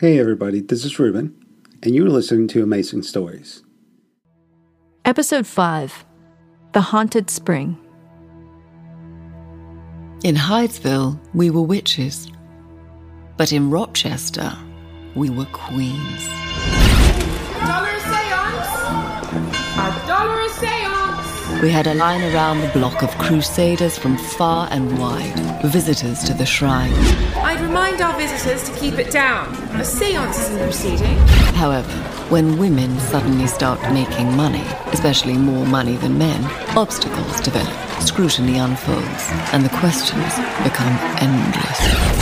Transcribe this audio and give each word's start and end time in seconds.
Hey 0.00 0.20
everybody, 0.20 0.60
this 0.60 0.84
is 0.84 1.00
Ruben, 1.00 1.34
and 1.82 1.92
you're 1.92 2.08
listening 2.08 2.46
to 2.48 2.62
Amazing 2.62 3.02
Stories. 3.02 3.64
Episode 5.04 5.44
5 5.44 6.04
The 6.70 6.80
Haunted 6.80 7.28
Spring. 7.28 7.76
In 10.22 10.36
Hydesville, 10.36 11.18
we 11.34 11.50
were 11.50 11.62
witches. 11.62 12.30
But 13.36 13.52
in 13.52 13.72
Rochester, 13.72 14.56
we 15.16 15.30
were 15.30 15.46
queens. 15.46 16.28
We 21.60 21.70
had 21.70 21.88
a 21.88 21.94
line 21.94 22.22
around 22.32 22.60
the 22.60 22.68
block 22.68 23.02
of 23.02 23.10
crusaders 23.18 23.98
from 23.98 24.16
far 24.16 24.68
and 24.70 24.96
wide, 24.96 25.60
visitors 25.64 26.22
to 26.24 26.32
the 26.32 26.46
shrine. 26.46 26.92
I'd 27.34 27.60
remind 27.60 28.00
our 28.00 28.16
visitors 28.16 28.62
to 28.70 28.78
keep 28.78 28.94
it 28.94 29.10
down. 29.10 29.52
A 29.74 29.84
seance 29.84 30.38
isn't 30.38 30.60
proceeding. 30.60 31.16
However, 31.56 31.90
when 32.30 32.58
women 32.58 32.96
suddenly 33.00 33.48
start 33.48 33.80
making 33.92 34.36
money, 34.36 34.62
especially 34.92 35.32
more 35.32 35.66
money 35.66 35.96
than 35.96 36.16
men, 36.16 36.44
obstacles 36.76 37.40
develop, 37.40 37.74
scrutiny 38.02 38.58
unfolds, 38.58 39.28
and 39.52 39.64
the 39.64 39.76
questions 39.80 40.36
become 40.62 40.96
endless. 41.18 42.18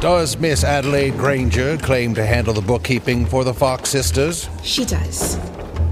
Does 0.00 0.38
Miss 0.38 0.62
Adelaide 0.62 1.18
Granger 1.18 1.76
claim 1.78 2.14
to 2.14 2.24
handle 2.24 2.54
the 2.54 2.62
bookkeeping 2.62 3.26
for 3.26 3.42
the 3.42 3.52
Fox 3.52 3.90
sisters? 3.90 4.48
She 4.62 4.84
does. 4.84 5.36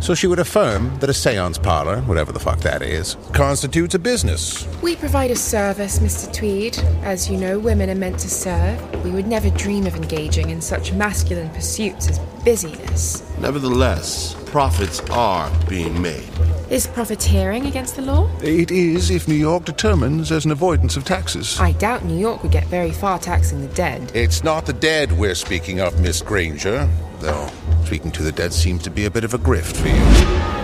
So 0.01 0.15
she 0.15 0.27
would 0.27 0.39
affirm 0.39 0.99
that 1.01 1.11
a 1.11 1.15
seance 1.15 1.59
parlor, 1.59 2.01
whatever 2.03 2.33
the 2.33 2.41
fuck 2.41 2.61
that 2.61 2.83
is, 2.83 3.17
constitutes 3.33 3.95
a 3.95 3.99
business. 3.99 4.67
We 4.81 4.97
provide 4.97 5.31
a 5.31 5.37
service, 5.37 5.99
Mr. 5.99 6.33
Tweed. 6.33 6.79
As 7.03 7.29
you 7.29 7.37
know, 7.37 7.59
women 7.59 7.91
are 7.91 7.95
meant 7.95 8.19
to 8.21 8.31
serve. 8.31 9.05
We 9.05 9.11
would 9.11 9.27
never 9.27 9.51
dream 9.51 9.87
of 9.87 9.97
engaging 9.97 10.51
in 10.51 10.61
such 10.61 10.93
masculine 10.93 11.51
pursuits 11.51 12.09
as 12.09 12.19
busyness. 12.45 13.23
Nevertheless, 13.39 14.35
profits 14.47 15.01
are 15.11 15.51
being 15.69 16.01
made. 16.01 16.29
Is 16.71 16.87
profiteering 16.87 17.67
against 17.67 17.97
the 17.97 18.03
law? 18.03 18.31
It 18.43 18.71
is 18.71 19.11
if 19.11 19.27
New 19.27 19.35
York 19.35 19.65
determines 19.65 20.29
there's 20.29 20.45
an 20.45 20.51
avoidance 20.51 20.97
of 20.97 21.05
taxes. 21.05 21.59
I 21.59 21.73
doubt 21.73 22.05
New 22.05 22.19
York 22.19 22.43
would 22.43 22.53
get 22.53 22.65
very 22.67 22.93
far 22.93 23.19
taxing 23.19 23.63
the 23.63 23.75
dead. 23.75 24.13
It's 24.15 24.45
not 24.45 24.67
the 24.67 24.75
dead 24.75 25.13
we're 25.13 25.35
speaking 25.35 25.81
of, 25.81 25.99
Miss 26.01 26.21
Granger, 26.23 26.89
though 27.21 27.51
speaking 27.89 28.11
to 28.11 28.23
the 28.23 28.31
dead 28.31 28.53
seems 28.53 28.83
to 28.83 28.91
be 28.91 29.07
a 29.07 29.11
bit 29.11 29.25
of 29.25 29.33
a 29.33 29.39
grift 29.39 29.75
for 29.79 29.89
you. 29.89 29.95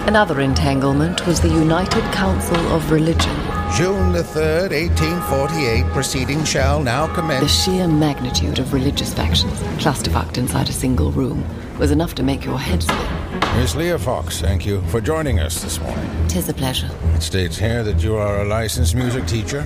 Another 0.06 0.42
entanglement 0.42 1.26
was 1.26 1.40
the 1.40 1.48
United 1.48 2.04
Council 2.12 2.58
of 2.74 2.90
Religion. 2.90 3.34
June 3.74 4.12
the 4.12 4.22
3rd, 4.22 4.70
1848, 4.70 5.84
proceedings 5.94 6.46
shall 6.46 6.82
now 6.82 7.12
commence. 7.14 7.42
The 7.42 7.48
sheer 7.48 7.88
magnitude 7.88 8.58
of 8.58 8.74
religious 8.74 9.14
factions, 9.14 9.58
clusterfucked 9.82 10.36
inside 10.36 10.68
a 10.68 10.72
single 10.72 11.10
room, 11.12 11.42
was 11.78 11.90
enough 11.90 12.14
to 12.16 12.22
make 12.22 12.44
your 12.44 12.58
head 12.58 12.82
spin. 12.82 13.24
Miss 13.56 13.74
Leah 13.74 13.98
Fox, 13.98 14.42
thank 14.42 14.66
you 14.66 14.82
for 14.88 15.00
joining 15.00 15.40
us 15.40 15.62
this 15.62 15.80
morning. 15.80 16.28
Tis 16.28 16.50
a 16.50 16.54
pleasure. 16.54 16.90
It 17.14 17.22
states 17.22 17.56
here 17.56 17.82
that 17.82 18.02
you 18.02 18.16
are 18.16 18.42
a 18.42 18.44
licensed 18.44 18.94
music 18.94 19.26
teacher. 19.26 19.62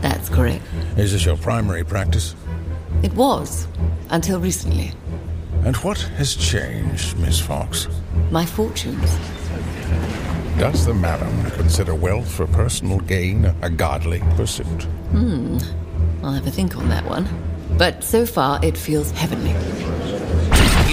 That's 0.00 0.30
correct. 0.30 0.64
Is 0.96 1.12
this 1.12 1.26
your 1.26 1.36
primary 1.36 1.84
practice? 1.84 2.34
It 3.02 3.12
was, 3.12 3.68
until 4.08 4.40
recently. 4.40 4.92
And 5.64 5.76
what 5.76 5.98
has 6.18 6.36
changed, 6.36 7.16
Miss 7.18 7.40
Fox? 7.40 7.88
My 8.30 8.44
fortunes. 8.44 9.16
Does 10.58 10.84
the 10.84 10.92
madam 10.92 11.50
consider 11.52 11.94
wealth 11.94 12.30
for 12.30 12.46
personal 12.46 13.00
gain 13.00 13.46
a 13.62 13.70
godly 13.70 14.20
pursuit? 14.36 14.82
Hmm. 15.12 15.56
I'll 16.22 16.32
have 16.32 16.46
a 16.46 16.50
think 16.50 16.76
on 16.76 16.90
that 16.90 17.06
one. 17.06 17.26
But 17.78 18.04
so 18.04 18.26
far, 18.26 18.62
it 18.62 18.76
feels 18.76 19.10
heavenly. 19.12 19.52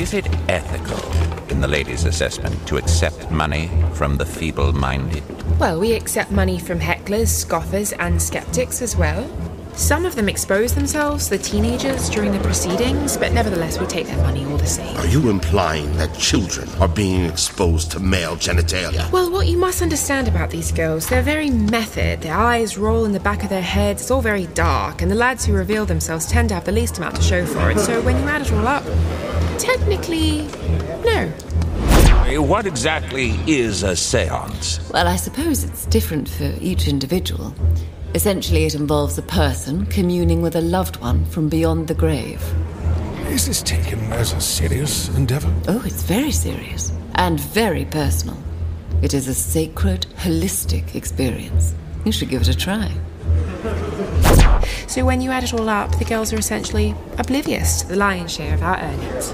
Is 0.02 0.14
it 0.14 0.26
ethical, 0.50 1.52
in 1.52 1.60
the 1.60 1.68
lady's 1.68 2.06
assessment, 2.06 2.66
to 2.68 2.78
accept 2.78 3.30
money 3.30 3.70
from 3.94 4.16
the 4.16 4.26
feeble 4.26 4.72
minded? 4.72 5.24
Well, 5.60 5.82
we 5.82 5.92
accept 5.92 6.32
money 6.32 6.58
from 6.58 6.80
hecklers, 6.80 7.28
scoffers, 7.28 7.92
and 7.92 8.22
skeptics 8.22 8.82
as 8.82 8.96
well. 8.96 9.30
Some 9.76 10.06
of 10.06 10.16
them 10.16 10.30
expose 10.30 10.76
themselves, 10.76 11.28
the 11.28 11.38
teenagers, 11.38 12.10
during 12.10 12.32
the 12.32 12.40
proceedings, 12.40 13.18
but 13.18 13.34
nevertheless, 13.34 13.80
we 13.80 13.86
take 13.88 14.06
their 14.06 14.18
money 14.18 14.46
all 14.46 14.58
the 14.58 14.66
same. 14.68 14.96
Are 14.98 15.08
you 15.08 15.30
implying 15.30 15.92
that 15.98 16.14
children 16.18 16.70
are 16.80 16.88
being 16.88 17.26
exposed 17.26 17.92
to 17.92 18.00
male 18.00 18.36
genitalia? 18.36 19.12
Well, 19.12 19.32
what 19.32 19.48
you 19.48 19.58
must 19.58 19.82
understand 19.82 20.28
about 20.28 20.50
these 20.50 20.72
girls, 20.72 21.08
they're 21.08 21.22
very 21.24 21.50
method. 21.50 22.22
Their 22.22 22.36
eyes 22.36 22.78
roll 22.78 23.06
in 23.06 23.12
the 23.12 23.20
back 23.20 23.44
of 23.44 23.50
their 23.50 23.62
heads. 23.62 24.04
It's 24.04 24.12
all 24.12 24.22
very 24.22 24.46
dark, 24.48 25.02
and 25.02 25.10
the 25.10 25.16
lads 25.16 25.46
who 25.46 25.54
reveal 25.54 25.86
themselves 25.86 26.28
tend 26.28 26.50
to 26.50 26.56
have 26.56 26.66
the 26.66 26.72
least 26.72 26.98
amount 26.98 27.16
to 27.16 27.22
show 27.22 27.46
for 27.46 27.72
it. 27.72 27.80
So 27.80 28.02
when 28.02 28.18
you 28.18 28.24
add 28.30 28.42
it 28.42 28.52
all 28.54 28.68
up, 28.68 28.84
technically, 29.58 30.48
no. 31.04 31.32
What 32.40 32.66
exactly 32.66 33.32
is 33.46 33.84
a 33.84 33.96
seance? 33.96 34.80
Well, 34.92 35.08
I 35.08 35.18
suppose 35.18 35.64
it's 35.64 35.86
different 35.88 36.30
for 36.30 36.54
each 36.62 36.88
individual. 36.88 37.54
Essentially, 38.14 38.66
it 38.66 38.76
involves 38.76 39.18
a 39.18 39.22
person 39.22 39.86
communing 39.86 40.42
with 40.42 40.58
a 40.58 40.62
loved 40.62 40.98
one 40.98 41.24
from 41.26 41.48
beyond 41.48 41.88
the 41.88 41.94
grave. 41.94 42.44
Is 43.28 43.46
this 43.48 43.62
taken 43.62 44.00
as 44.12 44.34
a 44.34 44.42
serious 44.42 45.08
endeavor? 45.16 45.54
Oh, 45.70 45.82
it's 45.86 46.04
very 46.04 46.32
serious 46.32 46.92
and 47.16 47.40
very 47.40 47.86
personal. 47.86 48.38
It 49.02 49.14
is 49.14 49.30
a 49.30 49.34
sacred, 49.34 50.08
holistic 50.18 50.94
experience. 50.94 51.74
You 52.04 52.12
should 52.12 52.30
give 52.30 52.42
it 52.42 52.50
a 52.50 52.58
try. 52.58 52.92
So 54.88 55.06
when 55.06 55.22
you 55.22 55.32
add 55.32 55.46
it 55.46 55.54
all 55.54 55.70
up, 55.70 55.98
the 55.98 56.04
girls 56.04 56.34
are 56.34 56.38
essentially 56.38 56.94
oblivious 57.18 57.82
to 57.84 57.88
the 57.88 57.96
lion's 57.96 58.34
share 58.34 58.54
of 58.54 58.62
our 58.62 58.78
earnings. 58.78 59.32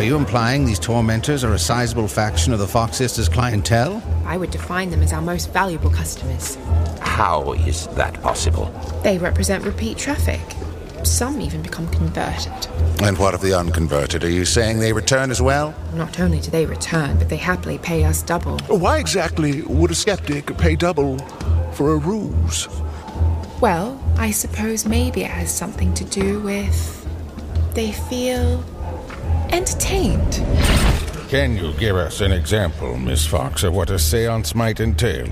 Are 0.00 0.02
you 0.02 0.16
implying 0.16 0.64
these 0.64 0.80
tormentors 0.80 1.44
are 1.44 1.52
a 1.52 1.58
sizable 1.60 2.08
faction 2.08 2.52
of 2.52 2.58
the 2.58 2.66
Fox 2.66 2.96
sisters' 2.96 3.28
clientele? 3.28 4.02
I 4.24 4.36
would 4.36 4.50
define 4.50 4.90
them 4.90 5.02
as 5.02 5.12
our 5.12 5.22
most 5.22 5.52
valuable 5.52 5.90
customers. 5.90 6.56
How 7.00 7.52
is 7.52 7.86
that 7.88 8.20
possible? 8.22 8.66
They 9.02 9.18
represent 9.18 9.64
repeat 9.64 9.98
traffic. 9.98 10.40
Some 11.04 11.40
even 11.40 11.62
become 11.62 11.88
converted. 11.88 12.52
And 13.02 13.18
what 13.18 13.34
of 13.34 13.40
the 13.40 13.52
unconverted? 13.58 14.22
Are 14.22 14.30
you 14.30 14.44
saying 14.44 14.78
they 14.78 14.92
return 14.92 15.30
as 15.30 15.42
well? 15.42 15.74
Not 15.94 16.20
only 16.20 16.40
do 16.40 16.50
they 16.50 16.64
return, 16.64 17.18
but 17.18 17.28
they 17.28 17.36
happily 17.36 17.78
pay 17.78 18.04
us 18.04 18.22
double. 18.22 18.58
Why 18.68 18.98
exactly 18.98 19.62
would 19.62 19.90
a 19.90 19.94
skeptic 19.94 20.56
pay 20.56 20.76
double 20.76 21.18
for 21.72 21.94
a 21.94 21.96
ruse? 21.96 22.68
Well, 23.60 24.00
I 24.16 24.30
suppose 24.30 24.86
maybe 24.86 25.22
it 25.22 25.30
has 25.30 25.52
something 25.52 25.92
to 25.94 26.04
do 26.04 26.40
with. 26.40 26.98
They 27.74 27.92
feel 27.92 28.64
entertained. 29.50 30.34
Can 31.32 31.56
you 31.56 31.72
give 31.78 31.96
us 31.96 32.20
an 32.20 32.30
example, 32.30 32.98
Miss 32.98 33.24
Fox, 33.24 33.62
of 33.62 33.74
what 33.74 33.88
a 33.88 33.98
seance 33.98 34.54
might 34.54 34.80
entail? 34.80 35.26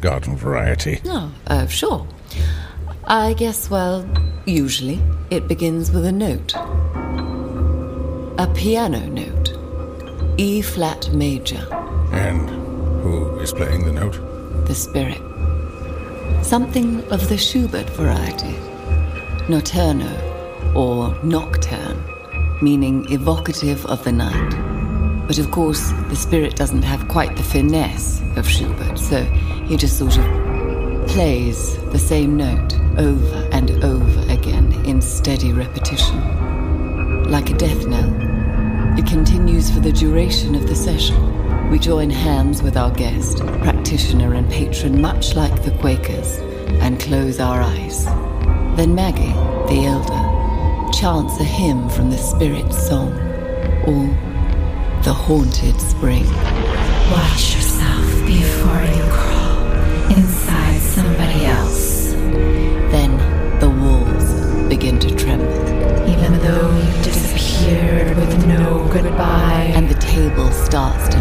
Garden 0.00 0.34
variety. 0.34 1.02
Oh, 1.04 1.30
uh, 1.48 1.66
sure. 1.66 2.06
I 3.04 3.34
guess, 3.34 3.68
well, 3.68 4.08
usually 4.46 4.98
it 5.28 5.46
begins 5.46 5.90
with 5.90 6.06
a 6.06 6.10
note. 6.10 6.54
A 8.38 8.50
piano 8.54 9.00
note. 9.10 9.52
E 10.38 10.62
flat 10.62 11.12
major. 11.12 11.68
And 12.12 12.48
who 13.02 13.38
is 13.38 13.52
playing 13.52 13.84
the 13.84 13.92
note? 13.92 14.18
The 14.66 14.74
spirit. 14.74 15.20
Something 16.42 17.04
of 17.12 17.28
the 17.28 17.36
Schubert 17.36 17.90
variety. 17.90 18.56
Notturno, 19.52 20.74
or 20.74 21.14
nocturne, 21.22 22.02
meaning 22.62 23.04
evocative 23.12 23.84
of 23.84 24.02
the 24.02 24.12
night. 24.12 24.65
But 25.26 25.38
of 25.38 25.50
course, 25.50 25.90
the 26.08 26.16
spirit 26.16 26.54
doesn't 26.54 26.82
have 26.82 27.08
quite 27.08 27.36
the 27.36 27.42
finesse 27.42 28.22
of 28.36 28.48
Schubert, 28.48 28.98
so 28.98 29.24
he 29.66 29.76
just 29.76 29.98
sort 29.98 30.16
of 30.16 31.08
plays 31.08 31.76
the 31.86 31.98
same 31.98 32.36
note 32.36 32.74
over 32.96 33.48
and 33.50 33.70
over 33.84 34.20
again 34.32 34.72
in 34.84 35.00
steady 35.00 35.52
repetition. 35.52 37.24
Like 37.24 37.50
a 37.50 37.54
death 37.54 37.86
knell. 37.86 38.36
It 38.96 39.06
continues 39.06 39.70
for 39.70 39.80
the 39.80 39.92
duration 39.92 40.54
of 40.54 40.68
the 40.68 40.76
session. 40.76 41.70
We 41.70 41.80
join 41.80 42.08
hands 42.08 42.62
with 42.62 42.76
our 42.76 42.92
guest, 42.92 43.38
practitioner 43.38 44.34
and 44.34 44.48
patron, 44.48 45.00
much 45.00 45.34
like 45.34 45.64
the 45.64 45.72
Quakers, 45.72 46.38
and 46.80 47.00
close 47.00 47.40
our 47.40 47.60
eyes. 47.60 48.04
Then 48.76 48.94
Maggie, 48.94 49.32
the 49.68 49.86
elder, 49.86 50.92
chants 50.92 51.40
a 51.40 51.44
hymn 51.44 51.88
from 51.88 52.10
the 52.10 52.18
Spirit's 52.18 52.86
song, 52.86 53.12
or 53.86 54.25
the 55.06 55.12
Haunted 55.14 55.80
Spring. 55.80 56.26
Watch 57.12 57.54
yourself 57.54 58.06
before 58.26 58.82
you 58.82 59.04
crawl 59.12 59.62
inside 60.10 60.80
somebody 60.80 61.44
else. 61.46 62.10
Then 62.90 63.12
the 63.60 63.70
walls 63.70 64.68
begin 64.68 64.98
to 64.98 65.14
tremble, 65.14 65.46
Even 66.10 66.32
though 66.40 66.76
you 66.76 67.02
disappeared 67.04 68.16
with 68.16 68.48
no 68.48 68.88
goodbye. 68.92 69.70
and 69.76 69.88
the 69.88 69.94
table 69.94 70.50
starts 70.50 71.06
to 71.14 71.15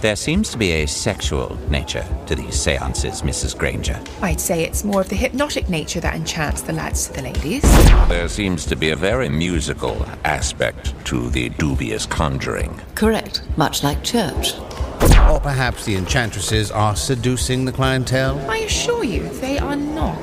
There 0.00 0.16
seems 0.16 0.48
to 0.52 0.56
be 0.56 0.70
a 0.72 0.86
sexual 0.86 1.58
nature 1.68 2.06
to 2.24 2.34
these 2.34 2.58
seances, 2.58 3.20
Mrs. 3.20 3.56
Granger. 3.56 4.00
I'd 4.22 4.40
say 4.40 4.62
it's 4.62 4.82
more 4.82 5.02
of 5.02 5.10
the 5.10 5.14
hypnotic 5.14 5.68
nature 5.68 6.00
that 6.00 6.14
enchants 6.14 6.62
the 6.62 6.72
lads 6.72 7.08
to 7.08 7.12
the 7.12 7.22
ladies. 7.22 7.60
There 8.08 8.26
seems 8.28 8.64
to 8.66 8.76
be 8.76 8.90
a 8.90 8.96
very 8.96 9.28
musical 9.28 10.06
aspect 10.24 10.94
to 11.04 11.28
the 11.28 11.50
dubious 11.50 12.06
conjuring. 12.06 12.80
Correct, 12.94 13.42
much 13.58 13.82
like 13.82 14.02
church. 14.02 14.54
Or 15.28 15.38
perhaps 15.38 15.84
the 15.84 15.96
enchantresses 15.96 16.70
are 16.70 16.96
seducing 16.96 17.66
the 17.66 17.72
clientele? 17.72 18.38
I 18.50 18.58
assure 18.58 19.04
you, 19.04 19.28
they 19.40 19.58
are 19.58 19.76
not. 19.76 20.16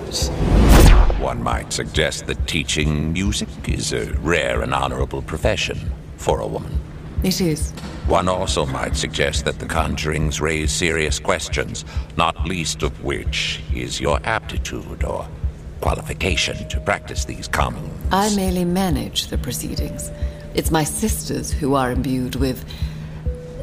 One 1.19 1.43
might 1.43 1.71
suggest 1.71 2.25
that 2.25 2.47
teaching 2.47 3.13
music 3.13 3.49
is 3.67 3.93
a 3.93 4.11
rare 4.21 4.63
and 4.63 4.73
honorable 4.73 5.21
profession 5.21 5.91
for 6.15 6.39
a 6.39 6.47
woman. 6.47 6.79
It 7.23 7.41
is. 7.41 7.73
One 8.07 8.29
also 8.29 8.65
might 8.65 8.95
suggest 8.95 9.43
that 9.43 9.59
the 9.59 9.65
conjurings 9.65 10.39
raise 10.39 10.71
serious 10.71 11.19
questions, 11.19 11.83
not 12.15 12.47
least 12.47 12.81
of 12.81 13.03
which 13.03 13.61
is 13.75 13.99
your 13.99 14.21
aptitude 14.23 15.03
or 15.03 15.27
qualification 15.81 16.69
to 16.69 16.79
practice 16.79 17.25
these 17.25 17.49
common. 17.49 17.91
I 18.13 18.33
merely 18.33 18.63
manage 18.63 19.27
the 19.27 19.37
proceedings. 19.37 20.09
It's 20.53 20.71
my 20.71 20.85
sisters 20.85 21.51
who 21.51 21.75
are 21.75 21.91
imbued 21.91 22.35
with 22.35 22.63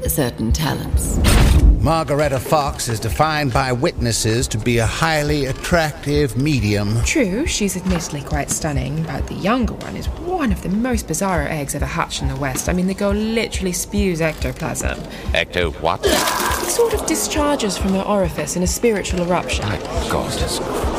certain 0.06 0.52
talents. 0.52 1.18
Margaretta 1.84 2.40
Fox 2.40 2.88
is 2.88 2.98
defined 2.98 3.52
by 3.52 3.70
witnesses 3.70 4.48
to 4.48 4.56
be 4.56 4.78
a 4.78 4.86
highly 4.86 5.44
attractive 5.44 6.34
medium. 6.34 7.02
True, 7.04 7.44
she's 7.46 7.76
admittedly 7.76 8.22
quite 8.22 8.50
stunning, 8.50 9.02
but 9.02 9.26
the 9.26 9.34
younger 9.34 9.74
one 9.74 9.94
is 9.94 10.06
one 10.08 10.50
of 10.50 10.62
the 10.62 10.70
most 10.70 11.06
bizarre 11.06 11.46
eggs 11.46 11.74
ever 11.74 11.84
hatched 11.84 12.22
in 12.22 12.28
the 12.28 12.36
West. 12.36 12.70
I 12.70 12.72
mean, 12.72 12.86
the 12.86 12.94
girl 12.94 13.12
literally 13.12 13.72
spews 13.72 14.22
ectoplasm. 14.22 14.98
Ecto 15.34 15.78
what? 15.82 16.00
It 16.06 16.70
sort 16.70 16.94
of 16.94 17.04
discharges 17.04 17.76
from 17.76 17.90
her 17.90 18.02
orifice 18.04 18.56
in 18.56 18.62
a 18.62 18.66
spiritual 18.66 19.20
eruption. 19.20 19.66
My 19.68 19.76
God. 20.08 20.32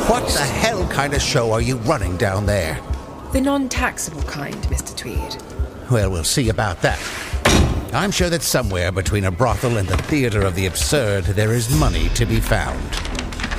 What 0.08 0.24
the 0.28 0.38
hell 0.38 0.86
kind 0.86 1.14
of 1.14 1.20
show 1.20 1.50
are 1.50 1.60
you 1.60 1.78
running 1.78 2.16
down 2.16 2.46
there? 2.46 2.80
The 3.32 3.40
non 3.40 3.68
taxable 3.68 4.22
kind, 4.22 4.54
Mr. 4.68 4.96
Tweed. 4.96 5.42
Well, 5.90 6.12
we'll 6.12 6.22
see 6.22 6.48
about 6.48 6.80
that. 6.82 7.00
I'm 7.96 8.10
sure 8.10 8.28
that 8.28 8.42
somewhere 8.42 8.92
between 8.92 9.24
a 9.24 9.30
brothel 9.30 9.78
and 9.78 9.88
the 9.88 9.96
theater 9.96 10.42
of 10.42 10.54
the 10.54 10.66
absurd, 10.66 11.24
there 11.24 11.54
is 11.54 11.74
money 11.80 12.10
to 12.10 12.26
be 12.26 12.40
found. 12.40 12.78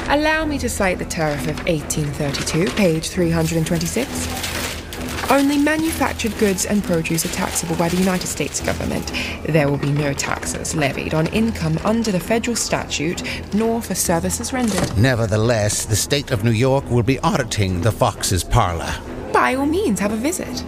Allow 0.09 0.45
me 0.45 0.59
to 0.59 0.69
cite 0.69 0.99
the 0.99 1.05
tariff 1.05 1.47
of 1.47 1.57
1832, 1.65 2.67
page 2.75 3.09
326. 3.09 5.31
Only 5.31 5.57
manufactured 5.57 6.37
goods 6.37 6.67
and 6.67 6.83
produce 6.83 7.25
are 7.25 7.29
taxable 7.29 7.75
by 7.77 7.89
the 7.89 7.97
United 7.97 8.27
States 8.27 8.61
government. 8.61 9.11
There 9.49 9.69
will 9.69 9.77
be 9.77 9.91
no 9.91 10.13
taxes 10.13 10.75
levied 10.75 11.15
on 11.15 11.25
income 11.33 11.79
under 11.83 12.11
the 12.11 12.19
federal 12.19 12.55
statute, 12.55 13.23
nor 13.55 13.81
for 13.81 13.95
services 13.95 14.53
rendered. 14.53 14.95
Nevertheless, 14.99 15.85
the 15.85 15.95
state 15.95 16.29
of 16.29 16.43
New 16.43 16.51
York 16.51 16.87
will 16.91 17.01
be 17.01 17.17
auditing 17.19 17.81
the 17.81 17.91
Fox's 17.91 18.43
parlor. 18.43 18.93
By 19.33 19.55
all 19.55 19.65
means, 19.65 19.99
have 19.99 20.13
a 20.13 20.15
visit. 20.15 20.63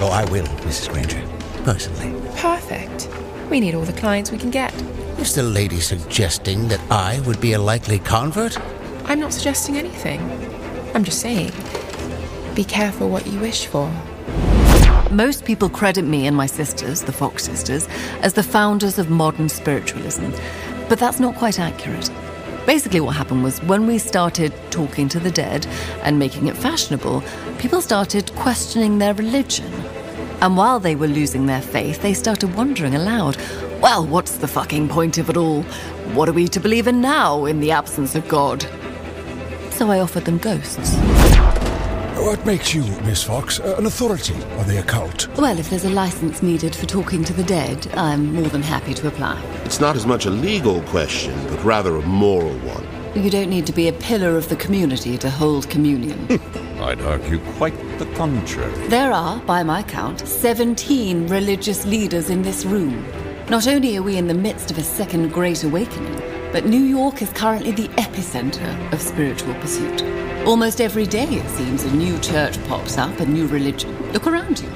Oh, 0.00 0.08
I 0.10 0.24
will, 0.30 0.46
Mrs. 0.64 0.90
Granger. 0.90 1.39
Personally. 1.64 2.18
Perfect. 2.36 3.08
We 3.50 3.60
need 3.60 3.74
all 3.74 3.84
the 3.84 3.92
clients 3.92 4.30
we 4.30 4.38
can 4.38 4.50
get. 4.50 4.72
Is 5.18 5.34
the 5.34 5.42
lady 5.42 5.80
suggesting 5.80 6.68
that 6.68 6.80
I 6.90 7.20
would 7.20 7.40
be 7.40 7.52
a 7.52 7.58
likely 7.58 7.98
convert? 7.98 8.58
I'm 9.04 9.20
not 9.20 9.32
suggesting 9.32 9.76
anything. 9.76 10.20
I'm 10.94 11.04
just 11.04 11.20
saying, 11.20 11.52
be 12.54 12.64
careful 12.64 13.08
what 13.08 13.26
you 13.26 13.38
wish 13.40 13.66
for. 13.66 13.92
Most 15.10 15.44
people 15.44 15.68
credit 15.68 16.04
me 16.04 16.26
and 16.26 16.36
my 16.36 16.46
sisters, 16.46 17.02
the 17.02 17.12
Fox 17.12 17.44
sisters, 17.44 17.88
as 18.22 18.34
the 18.34 18.42
founders 18.42 18.98
of 18.98 19.10
modern 19.10 19.48
spiritualism. 19.48 20.30
But 20.88 20.98
that's 20.98 21.20
not 21.20 21.34
quite 21.34 21.58
accurate. 21.58 22.10
Basically, 22.66 23.00
what 23.00 23.16
happened 23.16 23.42
was 23.42 23.60
when 23.64 23.86
we 23.86 23.98
started 23.98 24.52
talking 24.70 25.08
to 25.08 25.18
the 25.18 25.30
dead 25.30 25.66
and 26.02 26.18
making 26.18 26.46
it 26.46 26.56
fashionable, 26.56 27.22
people 27.58 27.80
started 27.80 28.32
questioning 28.36 28.98
their 28.98 29.14
religion. 29.14 29.72
And 30.40 30.56
while 30.56 30.80
they 30.80 30.96
were 30.96 31.06
losing 31.06 31.46
their 31.46 31.60
faith, 31.60 32.00
they 32.00 32.14
started 32.14 32.54
wondering 32.54 32.94
aloud 32.94 33.36
well, 33.80 34.06
what's 34.06 34.36
the 34.36 34.48
fucking 34.48 34.88
point 34.88 35.16
of 35.16 35.30
it 35.30 35.38
all? 35.38 35.62
What 36.12 36.28
are 36.28 36.34
we 36.34 36.48
to 36.48 36.60
believe 36.60 36.86
in 36.86 37.00
now 37.00 37.46
in 37.46 37.60
the 37.60 37.70
absence 37.70 38.14
of 38.14 38.28
God? 38.28 38.62
So 39.70 39.90
I 39.90 40.00
offered 40.00 40.26
them 40.26 40.36
ghosts. 40.36 40.94
What 42.20 42.44
makes 42.44 42.74
you, 42.74 42.82
Miss 43.02 43.22
Fox, 43.22 43.58
uh, 43.58 43.76
an 43.78 43.86
authority 43.86 44.34
on 44.34 44.68
the 44.68 44.80
occult? 44.80 45.28
Well, 45.38 45.58
if 45.58 45.70
there's 45.70 45.86
a 45.86 45.90
license 45.90 46.42
needed 46.42 46.76
for 46.76 46.84
talking 46.84 47.24
to 47.24 47.32
the 47.32 47.42
dead, 47.42 47.90
I'm 47.94 48.34
more 48.34 48.50
than 48.50 48.62
happy 48.62 48.92
to 48.92 49.08
apply. 49.08 49.42
It's 49.64 49.80
not 49.80 49.96
as 49.96 50.04
much 50.04 50.26
a 50.26 50.30
legal 50.30 50.82
question, 50.82 51.34
but 51.48 51.64
rather 51.64 51.96
a 51.96 52.02
moral 52.02 52.58
one. 52.58 52.86
You 53.14 53.30
don't 53.30 53.48
need 53.48 53.66
to 53.66 53.72
be 53.72 53.88
a 53.88 53.94
pillar 53.94 54.36
of 54.36 54.50
the 54.50 54.56
community 54.56 55.16
to 55.16 55.30
hold 55.30 55.70
communion. 55.70 56.28
I'd 56.90 57.02
argue 57.02 57.38
quite 57.56 57.76
the 58.00 58.06
contrary. 58.16 58.88
there 58.88 59.12
are, 59.12 59.38
by 59.42 59.62
my 59.62 59.80
count, 59.80 60.26
17 60.26 61.28
religious 61.28 61.86
leaders 61.86 62.30
in 62.30 62.42
this 62.42 62.64
room. 62.64 63.06
Not 63.48 63.68
only 63.68 63.96
are 63.96 64.02
we 64.02 64.16
in 64.16 64.26
the 64.26 64.34
midst 64.34 64.72
of 64.72 64.78
a 64.78 64.82
second 64.82 65.30
Great 65.30 65.62
Awakening, 65.62 66.20
but 66.50 66.66
New 66.66 66.82
York 66.82 67.22
is 67.22 67.30
currently 67.32 67.70
the 67.70 67.86
epicenter 67.90 68.92
of 68.92 69.00
spiritual 69.00 69.54
pursuit. 69.60 70.02
Almost 70.44 70.80
every 70.80 71.06
day, 71.06 71.28
it 71.28 71.48
seems, 71.50 71.84
a 71.84 71.94
new 71.94 72.18
church 72.18 72.60
pops 72.64 72.98
up, 72.98 73.20
a 73.20 73.24
new 73.24 73.46
religion. 73.46 73.96
Look 74.12 74.26
around 74.26 74.58
you. 74.58 74.68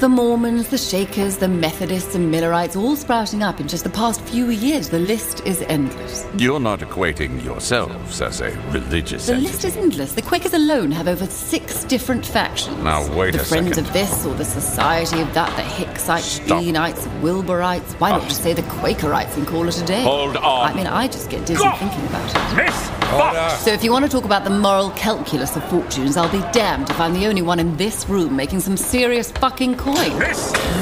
The 0.00 0.10
Mormons, 0.10 0.68
the 0.68 0.76
Shakers, 0.76 1.38
the 1.38 1.48
Methodists, 1.48 2.14
and 2.14 2.30
Millerites 2.30 2.76
all 2.76 2.96
sprouting 2.96 3.42
up 3.42 3.60
in 3.60 3.66
just 3.66 3.82
the 3.82 3.88
past 3.90 4.20
few 4.20 4.50
years. 4.50 4.90
The 4.90 4.98
list 4.98 5.40
is 5.46 5.62
endless. 5.62 6.26
You're 6.36 6.60
not 6.60 6.80
equating 6.80 7.42
yourselves 7.42 8.20
as 8.20 8.42
a 8.42 8.50
religious 8.72 9.26
The 9.26 9.32
entity. 9.32 9.46
list 9.52 9.64
is 9.64 9.76
endless. 9.78 10.12
The 10.12 10.20
Quakers 10.20 10.52
alone 10.52 10.90
have 10.92 11.08
over 11.08 11.24
six 11.24 11.82
different 11.84 12.26
factions. 12.26 12.76
Now, 12.84 13.00
wait 13.00 13.10
a 13.10 13.16
minute. 13.16 13.38
the 13.38 13.44
Friends 13.46 13.78
of 13.78 13.90
this 13.94 14.26
or 14.26 14.34
the 14.34 14.44
Society 14.44 15.22
of 15.22 15.32
that, 15.32 15.56
the 15.56 15.62
Hicksites, 15.62 16.44
Stop. 16.44 16.62
Beanites, 16.62 17.06
Wilburites. 17.22 17.98
Why 17.98 18.10
not 18.10 18.24
just 18.24 18.42
say 18.42 18.52
the 18.52 18.62
Quakerites 18.62 19.34
and 19.38 19.46
call 19.46 19.66
it 19.66 19.80
a 19.80 19.86
day? 19.86 20.02
Hold 20.02 20.36
on. 20.36 20.70
I 20.70 20.74
mean, 20.74 20.86
I 20.86 21.08
just 21.08 21.30
get 21.30 21.46
dizzy 21.46 21.64
thinking 21.78 22.04
about 22.06 22.28
it. 22.30 22.56
Miss 22.66 22.88
Fox! 23.06 23.62
So 23.64 23.70
if 23.72 23.82
you 23.82 23.92
want 23.92 24.04
to 24.04 24.10
talk 24.10 24.24
about 24.24 24.44
the 24.44 24.50
moral 24.50 24.90
calculus 24.90 25.56
of 25.56 25.64
fortunes, 25.70 26.16
I'll 26.18 26.30
be 26.30 26.40
damned 26.52 26.90
if 26.90 27.00
I'm 27.00 27.14
the 27.14 27.26
only 27.28 27.40
one 27.42 27.58
in 27.60 27.76
this 27.78 28.06
room 28.08 28.36
making 28.36 28.60
some 28.60 28.76
serious 28.76 29.30
fucking 29.30 29.76
coin. 29.86 30.20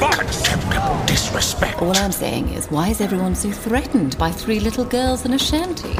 Fox! 0.01 0.43
Disrespect. 1.07 1.83
All 1.83 1.97
I'm 1.97 2.13
saying 2.13 2.49
is, 2.51 2.67
why 2.69 2.89
is 2.89 3.01
everyone 3.01 3.35
so 3.35 3.51
threatened 3.51 4.17
by 4.17 4.31
three 4.31 4.61
little 4.61 4.85
girls 4.85 5.27
in 5.27 5.35
a 5.35 5.39
shanty? 5.39 5.97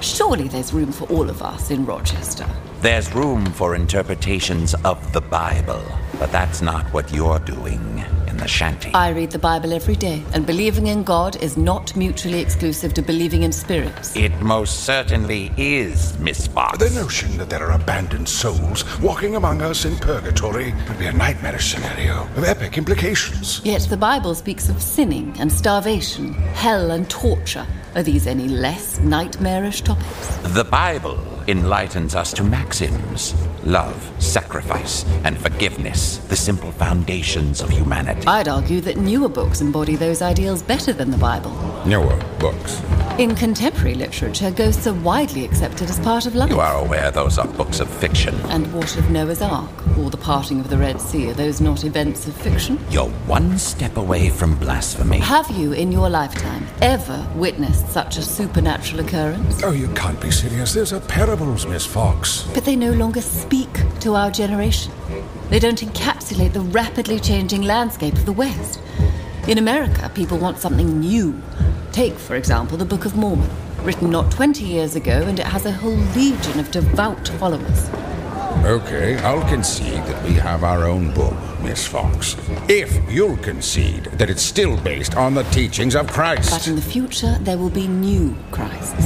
Surely 0.00 0.48
there's 0.48 0.72
room 0.72 0.92
for 0.92 1.08
all 1.08 1.28
of 1.28 1.42
us 1.42 1.70
in 1.70 1.84
Rochester. 1.84 2.46
There's 2.80 3.12
room 3.14 3.46
for 3.46 3.74
interpretations 3.74 4.74
of 4.84 5.12
the 5.12 5.20
Bible, 5.20 5.82
but 6.18 6.30
that's 6.30 6.62
not 6.62 6.84
what 6.92 7.12
you're 7.12 7.40
doing 7.40 8.04
in 8.34 8.40
the 8.40 8.48
shanty. 8.48 8.92
I 8.94 9.10
read 9.10 9.30
the 9.30 9.38
Bible 9.38 9.72
every 9.72 9.94
day, 9.94 10.22
and 10.32 10.44
believing 10.44 10.88
in 10.88 11.04
God 11.04 11.36
is 11.36 11.56
not 11.56 11.94
mutually 11.94 12.40
exclusive 12.40 12.92
to 12.94 13.02
believing 13.02 13.44
in 13.44 13.52
spirits. 13.52 14.14
It 14.16 14.32
most 14.40 14.84
certainly 14.84 15.52
is, 15.56 16.18
Miss 16.18 16.46
Fox. 16.48 16.78
The 16.78 16.90
notion 16.90 17.36
that 17.38 17.48
there 17.48 17.62
are 17.62 17.72
abandoned 17.72 18.28
souls 18.28 18.84
walking 19.00 19.36
among 19.36 19.62
us 19.62 19.84
in 19.84 19.96
purgatory 19.96 20.74
would 20.88 20.98
be 20.98 21.06
a 21.06 21.12
nightmarish 21.12 21.72
scenario 21.72 22.22
of 22.36 22.44
epic 22.44 22.76
implications. 22.76 23.60
Yet 23.64 23.82
the 23.82 23.96
Bible 23.96 24.34
speaks 24.34 24.68
of 24.68 24.82
sinning 24.82 25.36
and 25.38 25.52
starvation, 25.52 26.34
hell 26.54 26.90
and 26.90 27.08
torture. 27.08 27.66
Are 27.94 28.02
these 28.02 28.26
any 28.26 28.48
less 28.48 28.98
nightmarish 28.98 29.82
topics? 29.82 30.36
The 30.42 30.64
Bible 30.64 31.18
enlightens 31.48 32.14
us 32.14 32.32
to 32.34 32.42
maxims 32.42 33.34
love, 33.64 34.12
sacrifice, 34.18 35.06
and 35.24 35.38
forgiveness, 35.38 36.18
the 36.28 36.36
simple 36.36 36.70
foundations 36.72 37.62
of 37.62 37.70
humanity. 37.70 38.26
I'd 38.26 38.46
argue 38.46 38.82
that 38.82 38.98
newer 38.98 39.28
books 39.28 39.62
embody 39.62 39.96
those 39.96 40.20
ideals 40.20 40.62
better 40.62 40.92
than 40.92 41.10
the 41.10 41.16
Bible. 41.16 41.50
Newer 41.86 42.14
books. 42.38 42.82
In 43.18 43.34
contemporary 43.34 43.94
literature, 43.94 44.50
ghosts 44.50 44.86
are 44.86 44.92
widely 44.92 45.46
accepted 45.46 45.88
as 45.88 45.98
part 46.00 46.26
of 46.26 46.34
life. 46.34 46.50
You 46.50 46.60
are 46.60 46.84
aware 46.84 47.10
those 47.10 47.38
are 47.38 47.46
books 47.46 47.80
of 47.80 47.88
fiction. 47.88 48.34
And 48.50 48.70
what 48.74 48.98
of 48.98 49.10
Noah's 49.10 49.40
Ark 49.40 49.70
or 49.96 50.10
the 50.10 50.18
parting 50.18 50.60
of 50.60 50.68
the 50.68 50.76
Red 50.76 51.00
Sea? 51.00 51.30
Are 51.30 51.34
those 51.34 51.60
not 51.60 51.84
events 51.84 52.26
of 52.26 52.34
fiction? 52.34 52.78
You're 52.90 53.08
one 53.26 53.56
step 53.58 53.96
away 53.96 54.28
from 54.28 54.58
blasphemy. 54.58 55.20
Have 55.20 55.50
you, 55.52 55.72
in 55.72 55.90
your 55.90 56.10
lifetime, 56.10 56.66
ever 56.82 57.26
witnessed 57.34 57.88
such 57.88 58.18
a 58.18 58.22
supernatural 58.22 59.00
occurrence? 59.00 59.62
Oh, 59.62 59.72
you 59.72 59.88
can't 59.94 60.20
be 60.20 60.30
serious. 60.30 60.74
There's 60.74 60.92
a 60.92 61.00
are 61.00 61.33
parables, 61.36 61.66
Miss 61.66 61.84
Fox. 61.84 62.44
But 62.54 62.64
they 62.64 62.76
no 62.76 62.92
longer 62.92 63.20
speak 63.20 63.68
to 63.98 64.14
our 64.14 64.30
generation. 64.30 64.92
They 65.50 65.58
don't 65.58 65.80
encapsulate 65.80 66.52
the 66.52 66.60
rapidly 66.60 67.18
changing 67.18 67.62
landscape 67.62 68.14
of 68.14 68.24
the 68.24 68.32
West. 68.32 68.80
In 69.48 69.58
America, 69.58 70.12
people 70.14 70.38
want 70.38 70.58
something 70.58 71.00
new. 71.00 71.42
Take, 71.90 72.14
for 72.14 72.36
example, 72.36 72.76
the 72.76 72.84
Book 72.84 73.04
of 73.04 73.16
Mormon, 73.16 73.50
written 73.82 74.10
not 74.10 74.30
20 74.30 74.64
years 74.64 74.94
ago, 74.94 75.24
and 75.26 75.40
it 75.40 75.46
has 75.46 75.66
a 75.66 75.72
whole 75.72 75.96
legion 76.14 76.60
of 76.60 76.70
devout 76.70 77.26
followers. 77.40 77.88
Okay, 78.64 79.16
I'll 79.18 79.46
concede 79.48 80.04
that 80.04 80.24
we 80.24 80.34
have 80.34 80.62
our 80.62 80.84
own 80.84 81.12
book, 81.14 81.34
Miss 81.62 81.84
Fox. 81.84 82.36
If 82.68 82.96
you'll 83.10 83.38
concede 83.38 84.04
that 84.18 84.30
it's 84.30 84.42
still 84.42 84.76
based 84.82 85.16
on 85.16 85.34
the 85.34 85.42
teachings 85.44 85.96
of 85.96 86.06
Christ. 86.06 86.52
But 86.52 86.68
in 86.68 86.76
the 86.76 86.82
future, 86.82 87.36
there 87.40 87.58
will 87.58 87.70
be 87.70 87.88
new 87.88 88.36
Christs, 88.52 89.04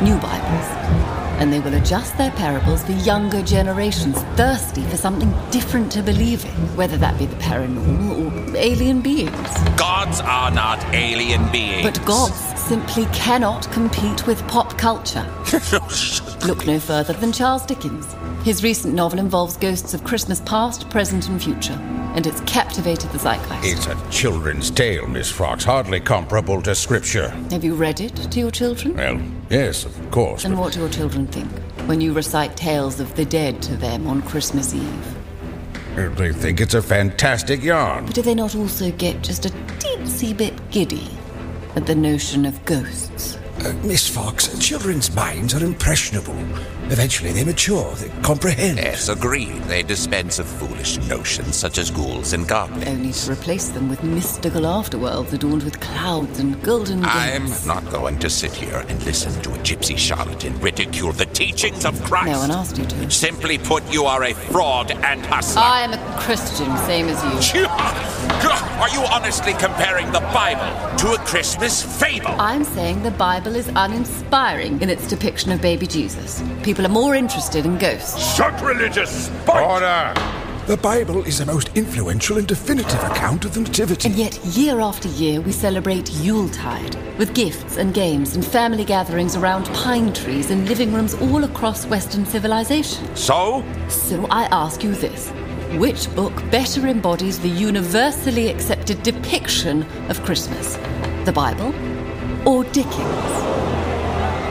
new 0.00 0.16
Bibles. 0.16 1.21
And 1.42 1.52
they 1.52 1.58
will 1.58 1.74
adjust 1.74 2.16
their 2.18 2.30
parables 2.30 2.84
for 2.84 2.92
younger 2.92 3.42
generations 3.42 4.16
thirsty 4.36 4.84
for 4.84 4.96
something 4.96 5.34
different 5.50 5.90
to 5.90 6.00
believe 6.00 6.44
in, 6.44 6.52
whether 6.76 6.96
that 6.98 7.18
be 7.18 7.26
the 7.26 7.34
paranormal 7.34 8.52
or 8.52 8.56
alien 8.56 9.00
beings. 9.00 9.34
Gods 9.76 10.20
are 10.20 10.52
not 10.52 10.78
alien 10.94 11.50
beings. 11.50 11.82
But 11.82 12.06
gods 12.06 12.51
simply 12.62 13.06
cannot 13.06 13.70
compete 13.72 14.26
with 14.26 14.46
pop 14.46 14.78
culture. 14.78 15.26
Look 16.46 16.66
no 16.66 16.78
further 16.78 17.12
than 17.12 17.32
Charles 17.32 17.66
Dickens. 17.66 18.06
His 18.44 18.62
recent 18.62 18.94
novel 18.94 19.18
involves 19.18 19.56
ghosts 19.56 19.94
of 19.94 20.04
Christmas 20.04 20.40
past, 20.40 20.88
present, 20.88 21.28
and 21.28 21.42
future, 21.42 21.78
and 22.14 22.26
it's 22.26 22.40
captivated 22.42 23.10
the 23.10 23.18
zeitgeist. 23.18 23.64
It's 23.64 23.86
a 23.86 24.10
children's 24.10 24.70
tale, 24.70 25.06
Miss 25.08 25.30
Fox, 25.30 25.64
hardly 25.64 26.00
comparable 26.00 26.62
to 26.62 26.74
scripture. 26.74 27.30
Have 27.50 27.64
you 27.64 27.74
read 27.74 28.00
it 28.00 28.14
to 28.16 28.38
your 28.38 28.50
children? 28.50 28.96
Well, 28.96 29.20
yes, 29.50 29.84
of 29.84 30.10
course. 30.10 30.44
And 30.44 30.58
what 30.58 30.72
do 30.72 30.80
your 30.80 30.88
children 30.88 31.26
think 31.26 31.50
when 31.88 32.00
you 32.00 32.12
recite 32.12 32.56
tales 32.56 33.00
of 33.00 33.14
the 33.16 33.24
dead 33.24 33.60
to 33.62 33.76
them 33.76 34.06
on 34.06 34.22
Christmas 34.22 34.72
Eve? 34.74 35.16
They 35.94 36.32
think 36.32 36.60
it's 36.60 36.74
a 36.74 36.82
fantastic 36.82 37.62
yarn. 37.62 38.06
But 38.06 38.14
do 38.14 38.22
they 38.22 38.34
not 38.34 38.54
also 38.54 38.90
get 38.92 39.22
just 39.22 39.46
a 39.46 39.50
teensy 39.78 40.34
bit 40.34 40.70
giddy 40.70 41.08
at 41.74 41.86
the 41.86 41.94
notion 41.94 42.44
of 42.46 42.64
ghosts? 42.64 43.38
Uh, 43.60 43.72
Miss 43.84 44.08
Fox, 44.08 44.58
children's 44.58 45.14
minds 45.14 45.54
are 45.54 45.64
impressionable. 45.64 46.36
Eventually 46.90 47.32
they 47.32 47.44
mature, 47.44 47.94
they 47.94 48.08
comprehend. 48.22 48.78
Yes, 48.78 49.08
agreed. 49.08 49.62
They 49.64 49.82
dispense 49.82 50.38
of 50.38 50.46
foolish 50.46 50.98
notions 51.08 51.54
such 51.56 51.78
as 51.78 51.90
ghouls 51.90 52.32
and 52.32 52.46
goblins. 52.48 52.86
Only 52.88 53.12
to 53.12 53.32
replace 53.32 53.68
them 53.68 53.88
with 53.88 54.02
mystical 54.02 54.62
afterworlds 54.62 55.32
adorned 55.32 55.62
with 55.62 55.78
clouds 55.80 56.40
and 56.40 56.60
golden 56.62 57.00
gifts. 57.02 57.14
I'm 57.14 57.46
gates. 57.46 57.66
not 57.66 57.88
going 57.90 58.18
to 58.18 58.28
sit 58.30 58.52
here 58.52 58.84
and 58.88 59.02
listen 59.04 59.32
to 59.42 59.50
a 59.50 59.58
gypsy 59.58 59.96
charlatan 59.96 60.58
ridicule 60.60 61.12
the 61.12 61.26
teachings 61.42 61.84
of 61.84 62.00
Christ. 62.04 62.30
No 62.30 62.38
one 62.38 62.50
asked 62.50 62.78
you 62.78 62.84
to. 62.84 63.10
Simply 63.10 63.58
put, 63.58 63.82
you 63.92 64.04
are 64.04 64.22
a 64.22 64.32
fraud 64.32 64.92
and 64.92 65.26
hustler. 65.26 65.62
I 65.62 65.80
am 65.80 65.92
a 65.92 66.20
Christian, 66.20 66.76
same 66.78 67.08
as 67.08 67.52
you. 67.54 67.66
Are 68.82 68.88
you 68.90 69.00
honestly 69.12 69.52
comparing 69.54 70.06
the 70.12 70.20
Bible 70.20 70.96
to 70.98 71.12
a 71.12 71.18
Christmas 71.18 71.82
fable? 72.00 72.34
I'm 72.40 72.64
saying 72.64 73.02
the 73.02 73.10
Bible 73.12 73.56
is 73.56 73.68
uninspiring 73.74 74.80
in 74.82 74.90
its 74.90 75.08
depiction 75.08 75.52
of 75.52 75.60
baby 75.60 75.86
Jesus. 75.86 76.42
People 76.62 76.86
are 76.86 76.90
more 76.90 77.14
interested 77.14 77.66
in 77.66 77.78
ghosts. 77.78 78.22
Sacrilegious 78.36 79.30
Order! 79.48 80.41
The 80.68 80.76
Bible 80.76 81.24
is 81.24 81.38
the 81.38 81.46
most 81.46 81.76
influential 81.76 82.38
and 82.38 82.46
definitive 82.46 83.02
account 83.02 83.44
of 83.44 83.52
the 83.52 83.62
Nativity. 83.62 84.08
And 84.08 84.16
yet, 84.16 84.38
year 84.44 84.78
after 84.78 85.08
year, 85.08 85.40
we 85.40 85.50
celebrate 85.50 86.08
Yuletide 86.12 86.94
with 87.18 87.34
gifts 87.34 87.78
and 87.78 87.92
games 87.92 88.36
and 88.36 88.46
family 88.46 88.84
gatherings 88.84 89.34
around 89.34 89.66
pine 89.74 90.12
trees 90.12 90.52
in 90.52 90.64
living 90.66 90.92
rooms 90.92 91.14
all 91.14 91.42
across 91.42 91.84
Western 91.86 92.24
civilization. 92.24 93.16
So? 93.16 93.64
So 93.88 94.24
I 94.30 94.44
ask 94.52 94.84
you 94.84 94.94
this 94.94 95.30
which 95.80 96.08
book 96.14 96.32
better 96.52 96.86
embodies 96.86 97.40
the 97.40 97.48
universally 97.48 98.46
accepted 98.46 99.02
depiction 99.02 99.82
of 100.08 100.22
Christmas? 100.22 100.76
The 101.24 101.32
Bible 101.34 101.74
or 102.48 102.62
Dickens? 102.66 102.94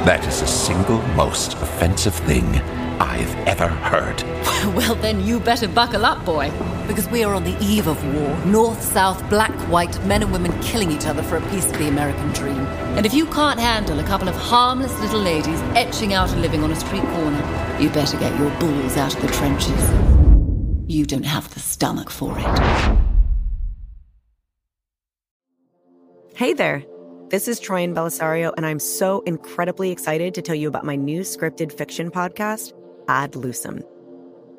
That 0.03 0.27
is 0.27 0.41
the 0.41 0.47
single 0.47 1.01
most 1.15 1.53
offensive 1.53 2.15
thing 2.15 2.61
I've 3.01 3.35
ever 3.47 3.67
heard. 3.67 4.23
Well, 4.75 4.93
then 4.93 5.25
you 5.25 5.39
better 5.39 5.67
buckle 5.67 6.05
up, 6.05 6.23
boy. 6.23 6.51
Because 6.87 7.09
we 7.09 7.23
are 7.23 7.33
on 7.33 7.43
the 7.43 7.57
eve 7.59 7.87
of 7.87 7.97
war. 8.13 8.37
North, 8.45 8.79
south, 8.83 9.27
black, 9.27 9.51
white, 9.71 9.99
men 10.05 10.21
and 10.21 10.31
women 10.31 10.57
killing 10.61 10.91
each 10.91 11.07
other 11.07 11.23
for 11.23 11.37
a 11.37 11.49
piece 11.49 11.65
of 11.65 11.73
the 11.79 11.87
American 11.87 12.31
dream. 12.31 12.59
And 12.95 13.03
if 13.03 13.13
you 13.13 13.25
can't 13.25 13.59
handle 13.59 13.99
a 13.99 14.03
couple 14.03 14.29
of 14.29 14.35
harmless 14.35 14.97
little 14.99 15.19
ladies 15.19 15.59
etching 15.75 16.13
out 16.13 16.31
a 16.31 16.35
living 16.35 16.63
on 16.63 16.71
a 16.71 16.75
street 16.75 17.01
corner, 17.01 17.77
you 17.79 17.89
better 17.89 18.19
get 18.19 18.37
your 18.39 18.51
balls 18.59 18.97
out 18.97 19.15
of 19.15 19.21
the 19.23 19.29
trenches. 19.29 19.89
You 20.85 21.07
don't 21.07 21.25
have 21.25 21.51
the 21.55 21.59
stomach 21.59 22.11
for 22.11 22.37
it. 22.37 22.97
Hey 26.35 26.53
there. 26.53 26.83
This 27.29 27.47
is 27.47 27.61
Troian 27.61 27.95
Bellisario, 27.95 28.53
and 28.57 28.65
I'm 28.65 28.79
so 28.79 29.21
incredibly 29.21 29.89
excited 29.89 30.33
to 30.35 30.41
tell 30.41 30.53
you 30.55 30.67
about 30.67 30.83
my 30.83 30.97
new 30.97 31.21
scripted 31.21 31.71
fiction 31.71 32.11
podcast, 32.11 32.73
Ad 33.07 33.33
Lucem. 33.33 33.83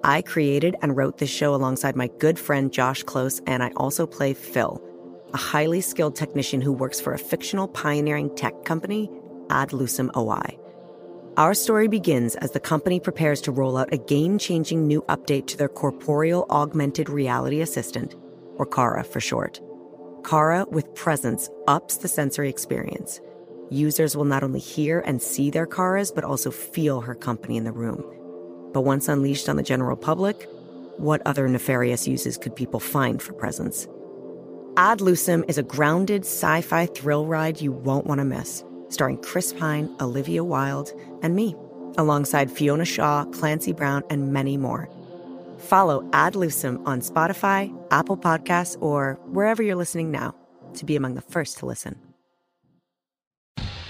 I 0.04 0.22
created 0.22 0.76
and 0.82 0.96
wrote 0.96 1.18
this 1.18 1.30
show 1.30 1.54
alongside 1.54 1.94
my 1.94 2.08
good 2.18 2.38
friend 2.38 2.72
Josh 2.72 3.02
Close, 3.04 3.40
and 3.46 3.62
I 3.62 3.70
also 3.76 4.06
play 4.06 4.34
Phil, 4.34 4.82
a 5.32 5.36
highly 5.36 5.80
skilled 5.80 6.16
technician 6.16 6.60
who 6.60 6.72
works 6.72 7.00
for 7.00 7.14
a 7.14 7.18
fictional 7.18 7.68
pioneering 7.68 8.34
tech 8.34 8.64
company, 8.64 9.10
Ad 9.50 9.70
Lucem 9.70 10.10
OI. 10.16 10.58
Our 11.36 11.54
story 11.54 11.88
begins 11.88 12.34
as 12.36 12.50
the 12.50 12.60
company 12.60 13.00
prepares 13.00 13.40
to 13.42 13.52
roll 13.52 13.76
out 13.76 13.92
a 13.92 13.96
game 13.96 14.38
changing 14.38 14.86
new 14.86 15.02
update 15.02 15.46
to 15.48 15.56
their 15.56 15.68
corporeal 15.68 16.46
augmented 16.50 17.08
reality 17.08 17.60
assistant, 17.60 18.14
or 18.56 18.66
Kara 18.66 19.04
for 19.04 19.20
short. 19.20 19.60
Kara 20.24 20.66
with 20.68 20.94
Presence 20.94 21.48
ups 21.68 21.96
the 21.96 22.08
sensory 22.08 22.48
experience. 22.48 23.20
Users 23.70 24.16
will 24.16 24.26
not 24.26 24.42
only 24.42 24.60
hear 24.60 25.00
and 25.00 25.22
see 25.22 25.50
their 25.50 25.66
Karas, 25.66 26.14
but 26.14 26.24
also 26.24 26.50
feel 26.50 27.00
her 27.00 27.14
company 27.14 27.56
in 27.56 27.64
the 27.64 27.72
room. 27.72 28.04
But 28.72 28.82
once 28.82 29.08
unleashed 29.08 29.48
on 29.48 29.56
the 29.56 29.62
general 29.62 29.96
public, 29.96 30.48
what 30.96 31.22
other 31.26 31.48
nefarious 31.48 32.06
uses 32.06 32.36
could 32.36 32.54
people 32.54 32.80
find 32.80 33.20
for 33.20 33.32
Presence? 33.32 33.86
Ad 34.76 35.00
Lucem 35.00 35.44
is 35.48 35.58
a 35.58 35.62
grounded 35.62 36.22
sci 36.22 36.60
fi 36.62 36.86
thrill 36.86 37.26
ride 37.26 37.60
you 37.60 37.72
won't 37.72 38.06
want 38.06 38.20
to 38.20 38.24
miss, 38.24 38.64
starring 38.88 39.18
Chris 39.18 39.52
Pine, 39.52 39.94
Olivia 40.00 40.42
Wilde, 40.42 40.92
and 41.22 41.36
me, 41.36 41.54
alongside 41.98 42.50
Fiona 42.50 42.84
Shaw, 42.84 43.24
Clancy 43.26 43.72
Brown, 43.72 44.02
and 44.08 44.32
many 44.32 44.56
more. 44.56 44.88
Follow 45.58 46.08
Ad 46.12 46.34
Lucem 46.34 46.82
on 46.86 47.00
Spotify, 47.00 47.72
Apple 47.90 48.16
Podcasts, 48.16 48.80
or 48.80 49.18
wherever 49.26 49.62
you're 49.62 49.76
listening 49.76 50.10
now 50.10 50.34
to 50.74 50.84
be 50.86 50.96
among 50.96 51.14
the 51.14 51.20
first 51.20 51.58
to 51.58 51.66
listen. 51.66 51.98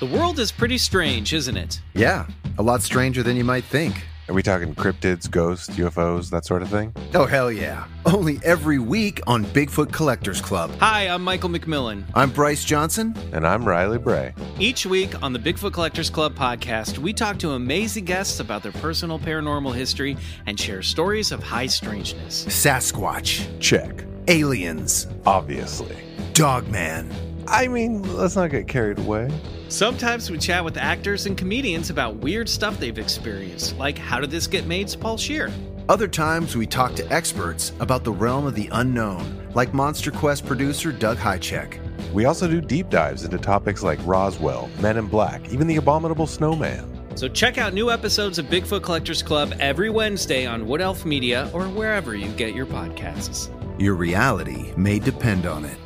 The 0.00 0.06
world 0.06 0.40
is 0.40 0.50
pretty 0.50 0.78
strange, 0.78 1.32
isn't 1.32 1.56
it? 1.56 1.80
Yeah, 1.94 2.26
a 2.58 2.62
lot 2.62 2.82
stranger 2.82 3.22
than 3.22 3.36
you 3.36 3.44
might 3.44 3.62
think. 3.62 4.04
Are 4.32 4.34
we 4.34 4.42
talking 4.42 4.74
cryptids, 4.74 5.30
ghosts, 5.30 5.68
UFOs, 5.76 6.30
that 6.30 6.46
sort 6.46 6.62
of 6.62 6.70
thing? 6.70 6.94
Oh, 7.12 7.26
hell 7.26 7.52
yeah. 7.52 7.84
Only 8.06 8.40
every 8.42 8.78
week 8.78 9.20
on 9.26 9.44
Bigfoot 9.44 9.92
Collectors 9.92 10.40
Club. 10.40 10.70
Hi, 10.80 11.06
I'm 11.06 11.22
Michael 11.22 11.50
McMillian. 11.50 12.04
I'm 12.14 12.30
Bryce 12.30 12.64
Johnson. 12.64 13.14
And 13.32 13.46
I'm 13.46 13.62
Riley 13.62 13.98
Bray. 13.98 14.32
Each 14.58 14.86
week 14.86 15.22
on 15.22 15.34
the 15.34 15.38
Bigfoot 15.38 15.74
Collectors 15.74 16.08
Club 16.08 16.34
podcast, 16.34 16.96
we 16.96 17.12
talk 17.12 17.38
to 17.40 17.50
amazing 17.50 18.06
guests 18.06 18.40
about 18.40 18.62
their 18.62 18.72
personal 18.72 19.18
paranormal 19.18 19.74
history 19.74 20.16
and 20.46 20.58
share 20.58 20.80
stories 20.80 21.30
of 21.30 21.42
high 21.42 21.66
strangeness. 21.66 22.46
Sasquatch. 22.46 23.46
Check. 23.60 24.02
Aliens. 24.28 25.08
Obviously. 25.26 25.98
Dogman. 26.32 27.31
I 27.52 27.68
mean, 27.68 28.02
let's 28.16 28.35
not 28.35 28.50
get 28.50 28.66
carried 28.66 28.99
away. 28.99 29.30
Sometimes 29.68 30.30
we 30.30 30.38
chat 30.38 30.64
with 30.64 30.78
actors 30.78 31.26
and 31.26 31.37
comedians 31.37 31.90
about 31.90 32.16
weird 32.16 32.49
stuff 32.49 32.80
they've 32.80 32.99
experienced, 32.99 33.76
like 33.76 33.99
How 33.99 34.21
Did 34.21 34.30
This 34.30 34.47
Get 34.47 34.66
Made's 34.66 34.97
Paul 34.97 35.18
Scheer. 35.18 35.52
Other 35.90 36.09
times 36.09 36.56
we 36.56 36.66
talk 36.66 36.94
to 36.94 37.12
experts 37.12 37.73
about 37.78 38.04
the 38.04 38.12
realm 38.12 38.47
of 38.47 38.54
the 38.54 38.71
unknown, 38.73 39.47
like 39.52 39.75
Monster 39.75 40.11
Quest 40.11 40.47
producer 40.47 40.92
Doug 40.92 41.18
Hajicek. 41.18 41.78
We 42.14 42.25
also 42.25 42.49
do 42.49 42.62
deep 42.62 42.88
dives 42.88 43.23
into 43.23 43.37
topics 43.37 43.82
like 43.82 43.99
Roswell, 44.06 44.71
Men 44.80 44.97
in 44.97 45.06
Black, 45.06 45.52
even 45.52 45.66
the 45.66 45.76
abominable 45.76 46.26
snowman. 46.26 46.88
So 47.18 47.28
check 47.28 47.59
out 47.59 47.75
new 47.75 47.90
episodes 47.90 48.38
of 48.38 48.47
Bigfoot 48.47 48.82
Collectors 48.82 49.23
Club 49.23 49.52
every 49.61 49.90
Wednesday 49.90 50.47
on 50.47 50.66
Wood 50.66 50.80
Elf 50.80 51.04
Media 51.04 51.50
or 51.52 51.64
wherever 51.64 52.14
you 52.14 52.28
get 52.30 52.54
your 52.54 52.64
podcasts. 52.64 53.50
Your 53.78 53.94
reality 53.94 54.73
may 54.78 54.99
depend 54.99 55.44
on 55.44 55.66
it. 55.66 55.76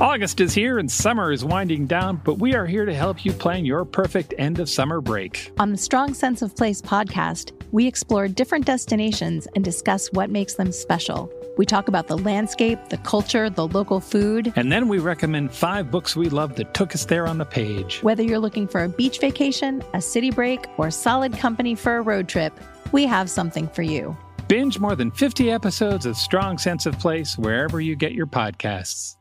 August 0.00 0.40
is 0.40 0.52
here 0.52 0.78
and 0.78 0.90
summer 0.90 1.30
is 1.30 1.44
winding 1.44 1.86
down, 1.86 2.20
but 2.24 2.40
we 2.40 2.52
are 2.56 2.66
here 2.66 2.84
to 2.84 2.92
help 2.92 3.24
you 3.24 3.32
plan 3.32 3.64
your 3.64 3.84
perfect 3.84 4.34
end 4.38 4.58
of 4.58 4.68
summer 4.68 5.00
break. 5.00 5.52
On 5.60 5.70
the 5.70 5.78
Strong 5.78 6.14
Sense 6.14 6.42
of 6.42 6.56
Place 6.56 6.82
podcast, 6.82 7.52
we 7.70 7.86
explore 7.86 8.26
different 8.26 8.66
destinations 8.66 9.46
and 9.54 9.64
discuss 9.64 10.08
what 10.08 10.30
makes 10.30 10.54
them 10.54 10.72
special. 10.72 11.32
We 11.56 11.64
talk 11.64 11.86
about 11.86 12.08
the 12.08 12.18
landscape, 12.18 12.88
the 12.88 12.96
culture, 12.98 13.48
the 13.48 13.68
local 13.68 14.00
food. 14.00 14.52
And 14.56 14.72
then 14.72 14.88
we 14.88 14.98
recommend 14.98 15.54
five 15.54 15.92
books 15.92 16.16
we 16.16 16.28
love 16.28 16.56
that 16.56 16.74
took 16.74 16.92
us 16.96 17.04
there 17.04 17.28
on 17.28 17.38
the 17.38 17.44
page. 17.44 18.02
Whether 18.02 18.24
you're 18.24 18.40
looking 18.40 18.66
for 18.66 18.82
a 18.82 18.88
beach 18.88 19.20
vacation, 19.20 19.80
a 19.94 20.02
city 20.02 20.32
break, 20.32 20.66
or 20.76 20.90
solid 20.90 21.38
company 21.38 21.76
for 21.76 21.98
a 21.98 22.02
road 22.02 22.28
trip, 22.28 22.58
we 22.90 23.06
have 23.06 23.30
something 23.30 23.68
for 23.68 23.82
you. 23.82 24.16
Binge 24.48 24.80
more 24.80 24.96
than 24.96 25.12
50 25.12 25.52
episodes 25.52 26.04
of 26.04 26.16
Strong 26.16 26.58
Sense 26.58 26.84
of 26.84 26.98
Place 26.98 27.38
wherever 27.38 27.80
you 27.80 27.94
get 27.94 28.12
your 28.12 28.26
podcasts. 28.26 29.16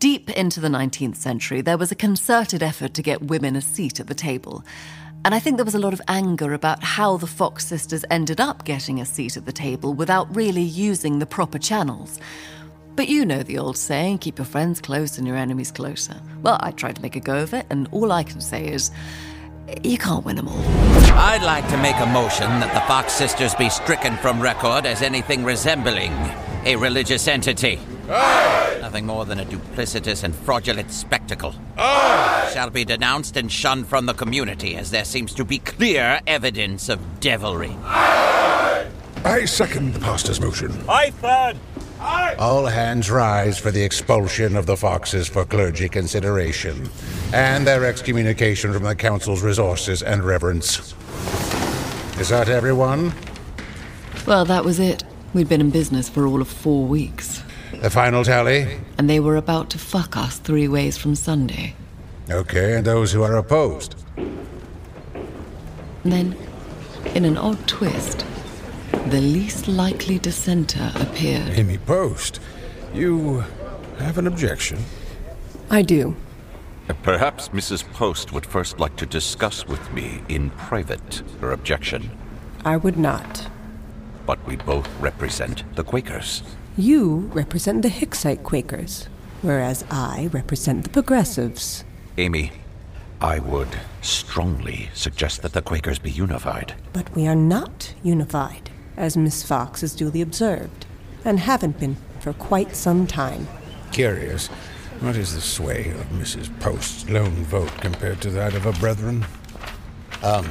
Deep 0.00 0.30
into 0.30 0.60
the 0.60 0.68
19th 0.68 1.16
century, 1.16 1.60
there 1.60 1.76
was 1.76 1.92
a 1.92 1.94
concerted 1.94 2.62
effort 2.62 2.94
to 2.94 3.02
get 3.02 3.20
women 3.24 3.54
a 3.54 3.60
seat 3.60 4.00
at 4.00 4.06
the 4.06 4.14
table. 4.14 4.64
And 5.26 5.34
I 5.34 5.38
think 5.38 5.58
there 5.58 5.64
was 5.66 5.74
a 5.74 5.78
lot 5.78 5.92
of 5.92 6.00
anger 6.08 6.54
about 6.54 6.82
how 6.82 7.18
the 7.18 7.26
Fox 7.26 7.66
sisters 7.66 8.02
ended 8.10 8.40
up 8.40 8.64
getting 8.64 8.98
a 8.98 9.04
seat 9.04 9.36
at 9.36 9.44
the 9.44 9.52
table 9.52 9.92
without 9.92 10.34
really 10.34 10.62
using 10.62 11.18
the 11.18 11.26
proper 11.26 11.58
channels. 11.58 12.18
But 12.96 13.08
you 13.08 13.26
know 13.26 13.42
the 13.42 13.58
old 13.58 13.76
saying 13.76 14.20
keep 14.20 14.38
your 14.38 14.46
friends 14.46 14.80
close 14.80 15.18
and 15.18 15.26
your 15.26 15.36
enemies 15.36 15.70
closer. 15.70 16.18
Well, 16.40 16.56
I 16.62 16.70
tried 16.70 16.96
to 16.96 17.02
make 17.02 17.16
a 17.16 17.20
go 17.20 17.42
of 17.42 17.52
it, 17.52 17.66
and 17.68 17.86
all 17.92 18.10
I 18.10 18.22
can 18.22 18.40
say 18.40 18.68
is 18.68 18.90
you 19.84 19.98
can't 19.98 20.24
win 20.24 20.36
them 20.36 20.48
all. 20.48 20.64
I'd 21.12 21.42
like 21.42 21.68
to 21.68 21.76
make 21.76 21.96
a 21.96 22.06
motion 22.06 22.48
that 22.60 22.72
the 22.72 22.80
Fox 22.88 23.12
sisters 23.12 23.54
be 23.54 23.68
stricken 23.68 24.16
from 24.16 24.40
record 24.40 24.86
as 24.86 25.02
anything 25.02 25.44
resembling 25.44 26.14
a 26.64 26.76
religious 26.76 27.26
entity. 27.28 27.80
Aye. 28.08 28.78
Nothing 28.80 29.06
more 29.06 29.24
than 29.24 29.40
a 29.40 29.44
duplicitous 29.44 30.24
and 30.24 30.34
fraudulent 30.34 30.90
spectacle. 30.90 31.54
Aye. 31.78 32.50
Shall 32.52 32.70
be 32.70 32.84
denounced 32.84 33.36
and 33.36 33.50
shunned 33.50 33.86
from 33.86 34.06
the 34.06 34.14
community 34.14 34.76
as 34.76 34.90
there 34.90 35.04
seems 35.04 35.32
to 35.34 35.44
be 35.44 35.58
clear 35.58 36.20
evidence 36.26 36.88
of 36.88 37.20
devilry. 37.20 37.76
Aye. 37.84 38.88
I 39.24 39.44
second 39.44 39.94
the 39.94 40.00
pastor's 40.00 40.40
motion. 40.40 40.72
I 40.88 41.10
third. 41.10 41.56
All 42.38 42.64
hands 42.64 43.10
rise 43.10 43.58
for 43.58 43.70
the 43.70 43.82
expulsion 43.82 44.56
of 44.56 44.64
the 44.64 44.76
Foxes 44.76 45.28
for 45.28 45.44
clergy 45.44 45.88
consideration 45.88 46.88
and 47.34 47.66
their 47.66 47.84
excommunication 47.84 48.72
from 48.72 48.84
the 48.84 48.94
Council's 48.94 49.42
resources 49.42 50.02
and 50.02 50.24
reverence. 50.24 50.94
Is 52.18 52.30
that 52.30 52.48
everyone? 52.48 53.12
Well, 54.26 54.46
that 54.46 54.64
was 54.64 54.80
it. 54.80 55.04
We'd 55.32 55.48
been 55.48 55.60
in 55.60 55.70
business 55.70 56.08
for 56.08 56.26
all 56.26 56.40
of 56.40 56.48
four 56.48 56.86
weeks. 56.86 57.42
The 57.72 57.90
final 57.90 58.24
tally? 58.24 58.80
And 58.98 59.08
they 59.08 59.20
were 59.20 59.36
about 59.36 59.70
to 59.70 59.78
fuck 59.78 60.16
us 60.16 60.38
three 60.38 60.66
ways 60.66 60.96
from 60.98 61.14
Sunday. 61.14 61.74
Okay, 62.28 62.76
and 62.76 62.84
those 62.84 63.12
who 63.12 63.22
are 63.22 63.36
opposed? 63.36 63.94
And 64.16 66.12
then, 66.12 66.36
in 67.14 67.24
an 67.24 67.36
odd 67.36 67.66
twist, 67.68 68.26
the 69.06 69.20
least 69.20 69.68
likely 69.68 70.18
dissenter 70.18 70.90
appeared. 70.96 71.50
Amy 71.50 71.78
Post, 71.78 72.40
you 72.92 73.44
have 73.98 74.18
an 74.18 74.26
objection? 74.26 74.78
I 75.70 75.82
do. 75.82 76.16
Uh, 76.88 76.94
perhaps 77.04 77.50
Mrs. 77.50 77.88
Post 77.92 78.32
would 78.32 78.46
first 78.46 78.80
like 78.80 78.96
to 78.96 79.06
discuss 79.06 79.66
with 79.68 79.92
me 79.92 80.22
in 80.28 80.50
private 80.50 81.22
her 81.40 81.52
objection. 81.52 82.10
I 82.64 82.76
would 82.76 82.96
not. 82.96 83.48
But 84.30 84.46
we 84.46 84.54
both 84.54 84.88
represent 85.00 85.64
the 85.74 85.82
Quakers. 85.82 86.44
You 86.76 87.28
represent 87.34 87.82
the 87.82 87.88
Hicksite 87.88 88.44
Quakers, 88.44 89.08
whereas 89.42 89.84
I 89.90 90.30
represent 90.32 90.84
the 90.84 90.88
Progressives. 90.88 91.82
Amy, 92.16 92.52
I 93.20 93.40
would 93.40 93.80
strongly 94.02 94.88
suggest 94.94 95.42
that 95.42 95.52
the 95.52 95.62
Quakers 95.62 95.98
be 95.98 96.12
unified. 96.12 96.74
But 96.92 97.12
we 97.16 97.26
are 97.26 97.34
not 97.34 97.92
unified, 98.04 98.70
as 98.96 99.16
Miss 99.16 99.42
Fox 99.42 99.80
has 99.80 99.96
duly 99.96 100.20
observed, 100.20 100.86
and 101.24 101.40
haven't 101.40 101.80
been 101.80 101.96
for 102.20 102.32
quite 102.32 102.76
some 102.76 103.08
time. 103.08 103.48
Curious. 103.90 104.46
What 105.00 105.16
is 105.16 105.34
the 105.34 105.40
sway 105.40 105.90
of 105.90 106.06
Mrs. 106.10 106.56
Post's 106.60 107.10
lone 107.10 107.42
vote 107.46 107.72
compared 107.80 108.20
to 108.20 108.30
that 108.30 108.54
of 108.54 108.62
her 108.62 108.74
brethren? 108.74 109.26
Um, 110.22 110.46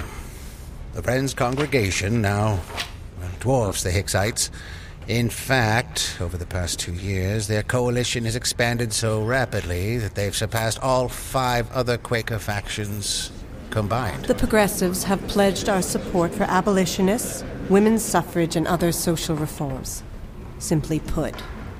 the 0.92 1.02
Friends 1.02 1.34
congregation 1.34 2.22
now 2.22 2.60
dwarfs 3.40 3.84
the 3.84 3.90
Hicksites. 3.90 4.50
In 5.08 5.30
fact, 5.30 6.18
over 6.22 6.38
the 6.38 6.46
past 6.46 6.80
two 6.80 6.94
years, 6.94 7.48
their 7.48 7.64
coalition 7.64 8.26
has 8.26 8.36
expanded 8.36 8.94
so 8.94 9.24
rapidly 9.24 9.98
that 9.98 10.16
they've 10.16 10.36
surpassed 10.36 10.80
all 10.84 11.10
five 11.10 11.72
other 11.72 11.98
Quaker 11.98 12.38
factions 12.38 13.32
combined. 13.72 14.26
The 14.26 14.36
Progressives 14.36 15.04
have 15.06 15.26
pledged 15.28 15.68
our 15.68 15.82
support 15.82 16.34
for 16.34 16.44
abolitionists, 16.44 17.44
women's 17.70 18.04
suffrage, 18.04 18.56
and 18.56 18.68
other 18.68 18.92
social 18.92 19.36
reforms. 19.36 20.04
Simply 20.60 21.00
put, 21.00 21.34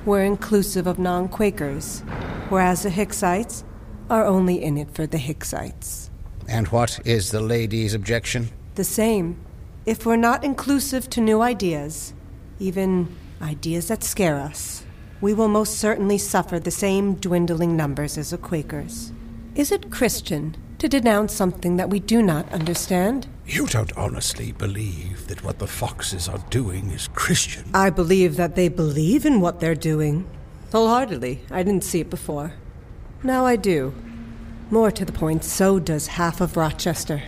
we're 0.04 0.24
inclusive 0.24 0.86
of 0.86 0.98
non 0.98 1.28
Quakers, 1.28 2.00
whereas 2.48 2.82
the 2.82 2.90
Hicksites 2.90 3.62
are 4.08 4.24
only 4.24 4.62
in 4.62 4.76
it 4.76 4.90
for 4.92 5.06
the 5.06 5.18
Hicksites. 5.18 6.10
And 6.48 6.66
what 6.68 6.98
is 7.04 7.30
the 7.30 7.40
lady's 7.40 7.94
objection? 7.94 8.48
The 8.74 8.84
same. 8.84 9.38
If 9.86 10.04
we're 10.04 10.16
not 10.16 10.44
inclusive 10.44 11.08
to 11.10 11.22
new 11.22 11.40
ideas, 11.40 12.12
even 12.58 13.16
ideas 13.40 13.88
that 13.88 14.04
scare 14.04 14.36
us, 14.36 14.84
we 15.22 15.32
will 15.32 15.48
most 15.48 15.78
certainly 15.78 16.18
suffer 16.18 16.60
the 16.60 16.70
same 16.70 17.14
dwindling 17.14 17.78
numbers 17.78 18.18
as 18.18 18.30
the 18.30 18.36
Quakers. 18.36 19.10
Is 19.54 19.72
it 19.72 19.90
Christian 19.90 20.54
to 20.78 20.88
denounce 20.88 21.32
something 21.32 21.76
that 21.76 21.88
we 21.88 21.98
do 21.98 22.20
not 22.20 22.52
understand? 22.52 23.26
You 23.46 23.66
don't 23.66 23.96
honestly 23.96 24.52
believe 24.52 25.26
that 25.28 25.42
what 25.42 25.58
the 25.58 25.66
Foxes 25.66 26.28
are 26.28 26.44
doing 26.50 26.90
is 26.90 27.08
Christian. 27.08 27.64
I 27.72 27.88
believe 27.88 28.36
that 28.36 28.56
they 28.56 28.68
believe 28.68 29.24
in 29.24 29.40
what 29.40 29.60
they're 29.60 29.74
doing. 29.74 30.28
Wholeheartedly. 30.72 31.40
I 31.50 31.62
didn't 31.62 31.84
see 31.84 32.00
it 32.00 32.10
before. 32.10 32.52
Now 33.22 33.46
I 33.46 33.56
do. 33.56 33.94
More 34.70 34.90
to 34.90 35.06
the 35.06 35.12
point, 35.12 35.42
so 35.42 35.78
does 35.78 36.06
half 36.06 36.42
of 36.42 36.58
Rochester. 36.58 37.22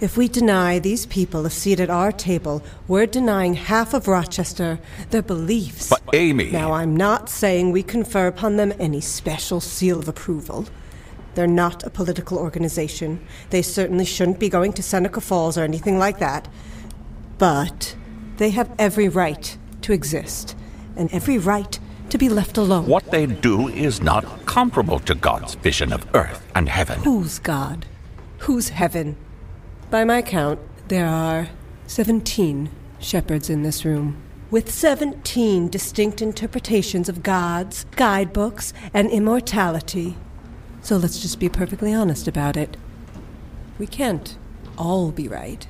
If 0.00 0.16
we 0.16 0.28
deny 0.28 0.78
these 0.78 1.04
people 1.04 1.44
a 1.44 1.50
seat 1.50 1.78
at 1.78 1.90
our 1.90 2.10
table, 2.10 2.62
we're 2.88 3.04
denying 3.04 3.52
half 3.52 3.92
of 3.92 4.08
Rochester 4.08 4.78
their 5.10 5.20
beliefs. 5.20 5.90
But, 5.90 6.00
Amy. 6.14 6.50
Now, 6.50 6.72
I'm 6.72 6.96
not 6.96 7.28
saying 7.28 7.70
we 7.70 7.82
confer 7.82 8.26
upon 8.26 8.56
them 8.56 8.72
any 8.78 9.02
special 9.02 9.60
seal 9.60 9.98
of 9.98 10.08
approval. 10.08 10.66
They're 11.34 11.46
not 11.46 11.84
a 11.84 11.90
political 11.90 12.38
organization. 12.38 13.20
They 13.50 13.60
certainly 13.60 14.06
shouldn't 14.06 14.40
be 14.40 14.48
going 14.48 14.72
to 14.72 14.82
Seneca 14.82 15.20
Falls 15.20 15.58
or 15.58 15.64
anything 15.64 15.98
like 15.98 16.18
that. 16.18 16.48
But 17.36 17.94
they 18.38 18.50
have 18.50 18.74
every 18.78 19.10
right 19.10 19.54
to 19.82 19.92
exist, 19.92 20.56
and 20.96 21.12
every 21.12 21.36
right 21.36 21.78
to 22.08 22.16
be 22.16 22.30
left 22.30 22.56
alone. 22.56 22.86
What 22.86 23.10
they 23.10 23.26
do 23.26 23.68
is 23.68 24.00
not 24.00 24.46
comparable 24.46 24.98
to 25.00 25.14
God's 25.14 25.56
vision 25.56 25.92
of 25.92 26.06
earth 26.14 26.50
and 26.54 26.70
heaven. 26.70 27.02
Who's 27.02 27.38
God? 27.38 27.84
Who's 28.38 28.70
heaven? 28.70 29.16
By 29.90 30.04
my 30.04 30.22
count, 30.22 30.60
there 30.86 31.08
are 31.08 31.48
17 31.88 32.70
shepherds 33.00 33.50
in 33.50 33.64
this 33.64 33.84
room, 33.84 34.22
with 34.48 34.70
17 34.70 35.68
distinct 35.68 36.22
interpretations 36.22 37.08
of 37.08 37.24
gods, 37.24 37.86
guidebooks, 37.96 38.72
and 38.94 39.10
immortality. 39.10 40.16
So 40.80 40.96
let's 40.96 41.18
just 41.18 41.40
be 41.40 41.48
perfectly 41.48 41.92
honest 41.92 42.28
about 42.28 42.56
it. 42.56 42.76
We 43.80 43.88
can't 43.88 44.38
all 44.78 45.10
be 45.10 45.26
right. 45.26 45.66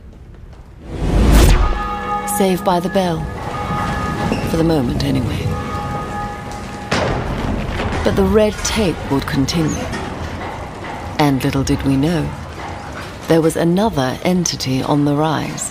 Saved 2.36 2.62
by 2.62 2.78
the 2.78 2.90
bell. 2.92 3.24
For 4.50 4.58
the 4.58 4.64
moment, 4.64 5.02
anyway. 5.02 5.46
But 8.04 8.16
the 8.16 8.28
red 8.30 8.52
tape 8.64 8.96
would 9.10 9.26
continue. 9.26 9.70
And 11.18 11.42
little 11.42 11.64
did 11.64 11.82
we 11.84 11.96
know, 11.96 12.30
there 13.30 13.40
was 13.40 13.54
another 13.54 14.18
entity 14.24 14.82
on 14.82 15.04
the 15.04 15.14
rise. 15.14 15.70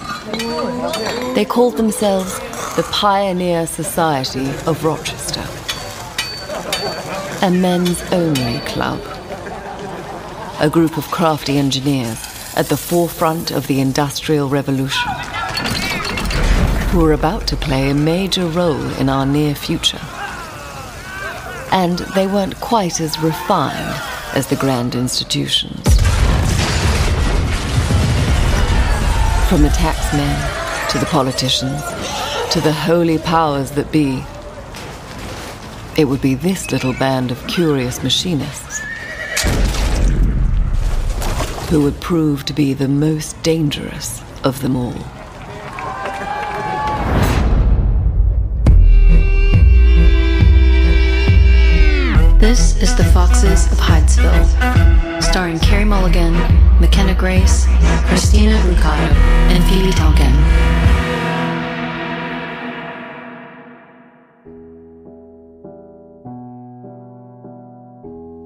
They 1.36 1.44
called 1.44 1.76
themselves 1.76 2.40
the 2.78 2.88
Pioneer 2.90 3.68
Society 3.68 4.48
of 4.66 4.86
Rochester, 4.86 5.44
a 7.46 7.52
men's 7.52 8.02
only 8.14 8.60
club. 8.62 9.02
A 10.62 10.70
group 10.70 10.98
of 10.98 11.12
crafty 11.12 11.58
engineers 11.58 12.24
at 12.56 12.68
the 12.68 12.78
forefront 12.78 13.52
of 13.52 13.68
the 13.68 13.82
Industrial 13.82 14.48
Revolution, 14.48 15.12
who 16.92 17.00
were 17.00 17.12
about 17.12 17.46
to 17.48 17.58
play 17.58 17.90
a 17.90 17.94
major 17.94 18.48
role 18.48 18.90
in 18.94 19.10
our 19.10 19.26
near 19.26 19.54
future. 19.54 20.00
And 21.74 22.00
they 22.16 22.26
weren't 22.26 22.62
quite 22.62 23.02
as 23.02 23.20
refined 23.20 24.02
as 24.34 24.48
the 24.48 24.56
grand 24.56 24.96
institutions. 24.96 25.89
From 29.50 29.64
the 29.64 29.70
taxmen 29.70 30.90
to 30.92 31.00
the 31.00 31.08
politicians 31.08 31.82
to 32.52 32.62
the 32.62 32.72
holy 32.72 33.18
powers 33.18 33.72
that 33.72 33.92
be, 33.92 34.24
it 36.00 36.06
would 36.06 36.22
be 36.22 36.36
this 36.36 36.72
little 36.72 36.94
band 36.94 37.32
of 37.32 37.48
curious 37.48 38.04
machinists 38.04 38.80
who 41.72 41.82
would 41.82 42.00
prove 42.00 42.46
to 42.46 42.54
be 42.54 42.76
the 42.76 42.88
most 42.88 43.42
dangerous 43.42 44.22
of 44.44 44.62
them 44.62 44.76
all. 44.76 45.19
This 52.40 52.82
is 52.82 52.96
The 52.96 53.04
Foxes 53.04 53.70
of 53.70 53.78
Hydesville, 53.80 55.22
starring 55.22 55.60
Carey 55.60 55.84
Mulligan, 55.84 56.32
McKenna 56.80 57.14
Grace, 57.14 57.66
Christina 58.06 58.56
Brucato, 58.60 59.12
and 59.52 59.62
Phoebe 59.66 59.92
Tonkin. 59.92 60.32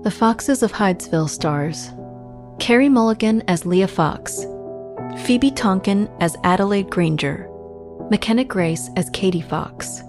The 0.02 0.10
Foxes 0.10 0.64
of 0.64 0.72
Hydesville 0.72 1.30
stars 1.30 1.92
Carey 2.58 2.90
Mulligan 2.90 3.44
as 3.48 3.64
Leah 3.64 3.88
Fox, 3.88 4.44
Phoebe 5.24 5.52
Tonkin 5.52 6.10
as 6.20 6.36
Adelaide 6.44 6.90
Granger, 6.90 7.48
McKenna 8.10 8.44
Grace 8.44 8.90
as 8.98 9.12
Katie 9.12 9.42
Fox, 9.42 10.02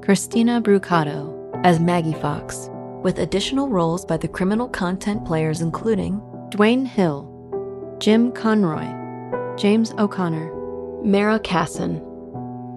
Christina 0.00 0.62
Brucato 0.62 1.34
as 1.62 1.78
Maggie 1.78 2.14
Fox, 2.14 2.70
with 3.02 3.18
additional 3.18 3.68
roles 3.68 4.04
by 4.04 4.16
the 4.16 4.28
criminal 4.28 4.68
content 4.68 5.24
players 5.24 5.60
including 5.60 6.20
Dwayne 6.50 6.86
Hill, 6.86 7.96
Jim 7.98 8.32
Conroy, 8.32 8.86
James 9.56 9.92
O'Connor, 9.98 10.52
Mara 11.04 11.38
Casson. 11.40 12.00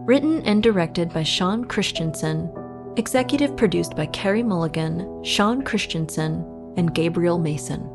Written 0.06 0.42
and 0.44 0.64
directed 0.64 1.14
by 1.14 1.24
Sean 1.24 1.64
Christensen, 1.64 2.52
executive 2.98 3.56
produced 3.56 3.96
by 3.96 4.08
Carey 4.08 4.44
Mulligan, 4.44 5.24
Sean 5.24 5.62
Christensen, 5.62 6.44
and 6.76 6.94
Gabriel 6.94 7.38
Mason. 7.38 7.88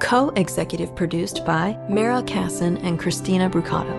Co 0.00 0.28
executive 0.36 0.94
produced 0.94 1.44
by 1.46 1.78
Mara 1.88 2.22
Casson 2.22 2.76
and 2.78 2.98
Christina 2.98 3.48
Brucato. 3.48 3.94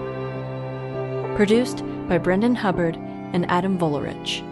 Produced 1.36 1.84
by 2.08 2.18
Brendan 2.18 2.56
Hubbard 2.56 2.96
and 3.34 3.50
Adam 3.50 3.78
Volerich. 3.78 4.44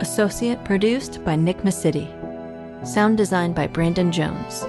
Associate 0.00 0.62
produced 0.62 1.24
by 1.24 1.36
Nick 1.36 1.58
Masidi. 1.62 2.06
Sound 2.86 3.16
design 3.16 3.54
by 3.54 3.66
Brandon 3.66 4.12
Jones. 4.12 4.60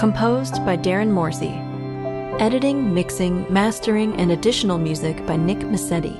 Composed 0.00 0.64
by 0.64 0.78
Darren 0.78 1.10
Morsey. 1.10 1.52
Editing, 2.42 2.94
mixing, 2.94 3.44
mastering, 3.52 4.14
and 4.14 4.32
additional 4.32 4.78
music 4.78 5.26
by 5.26 5.36
Nick 5.36 5.58
Massetti. 5.58 6.18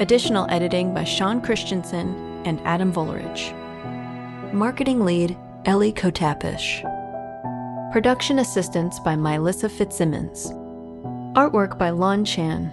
Additional 0.00 0.50
editing 0.50 0.92
by 0.92 1.04
Sean 1.04 1.40
Christensen 1.40 2.42
and 2.44 2.60
Adam 2.62 2.92
Volerich. 2.92 3.54
Marketing 4.52 5.04
lead 5.04 5.36
Ellie 5.64 5.92
Kotapish. 5.92 6.82
Production 7.92 8.40
assistance 8.40 8.98
by 8.98 9.14
Mylissa 9.14 9.70
Fitzsimmons. 9.70 10.46
Artwork 11.36 11.78
by 11.78 11.90
Lon 11.90 12.24
Chan. 12.24 12.72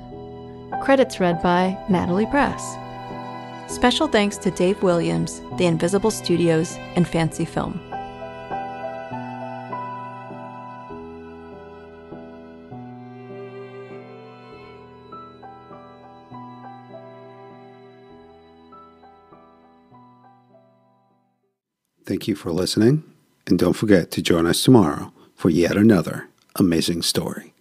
Credits 0.82 1.20
read 1.20 1.40
by 1.44 1.78
Natalie 1.88 2.26
Press. 2.26 2.78
Special 3.68 4.08
thanks 4.08 4.38
to 4.38 4.52
Dave 4.52 4.82
Williams, 4.82 5.42
The 5.58 5.66
Invisible 5.66 6.12
Studios, 6.12 6.76
and 6.96 7.08
Fancy 7.08 7.46
Film. 7.46 7.80
Thank 22.06 22.28
you 22.28 22.36
for 22.36 22.52
listening, 22.52 23.04
and 23.48 23.58
don't 23.58 23.74
forget 23.74 24.12
to 24.12 24.22
join 24.22 24.46
us 24.46 24.64
tomorrow 24.64 25.12
for 25.34 25.50
yet 25.50 25.76
another 25.76 26.30
amazing 26.56 27.02
story. 27.02 27.55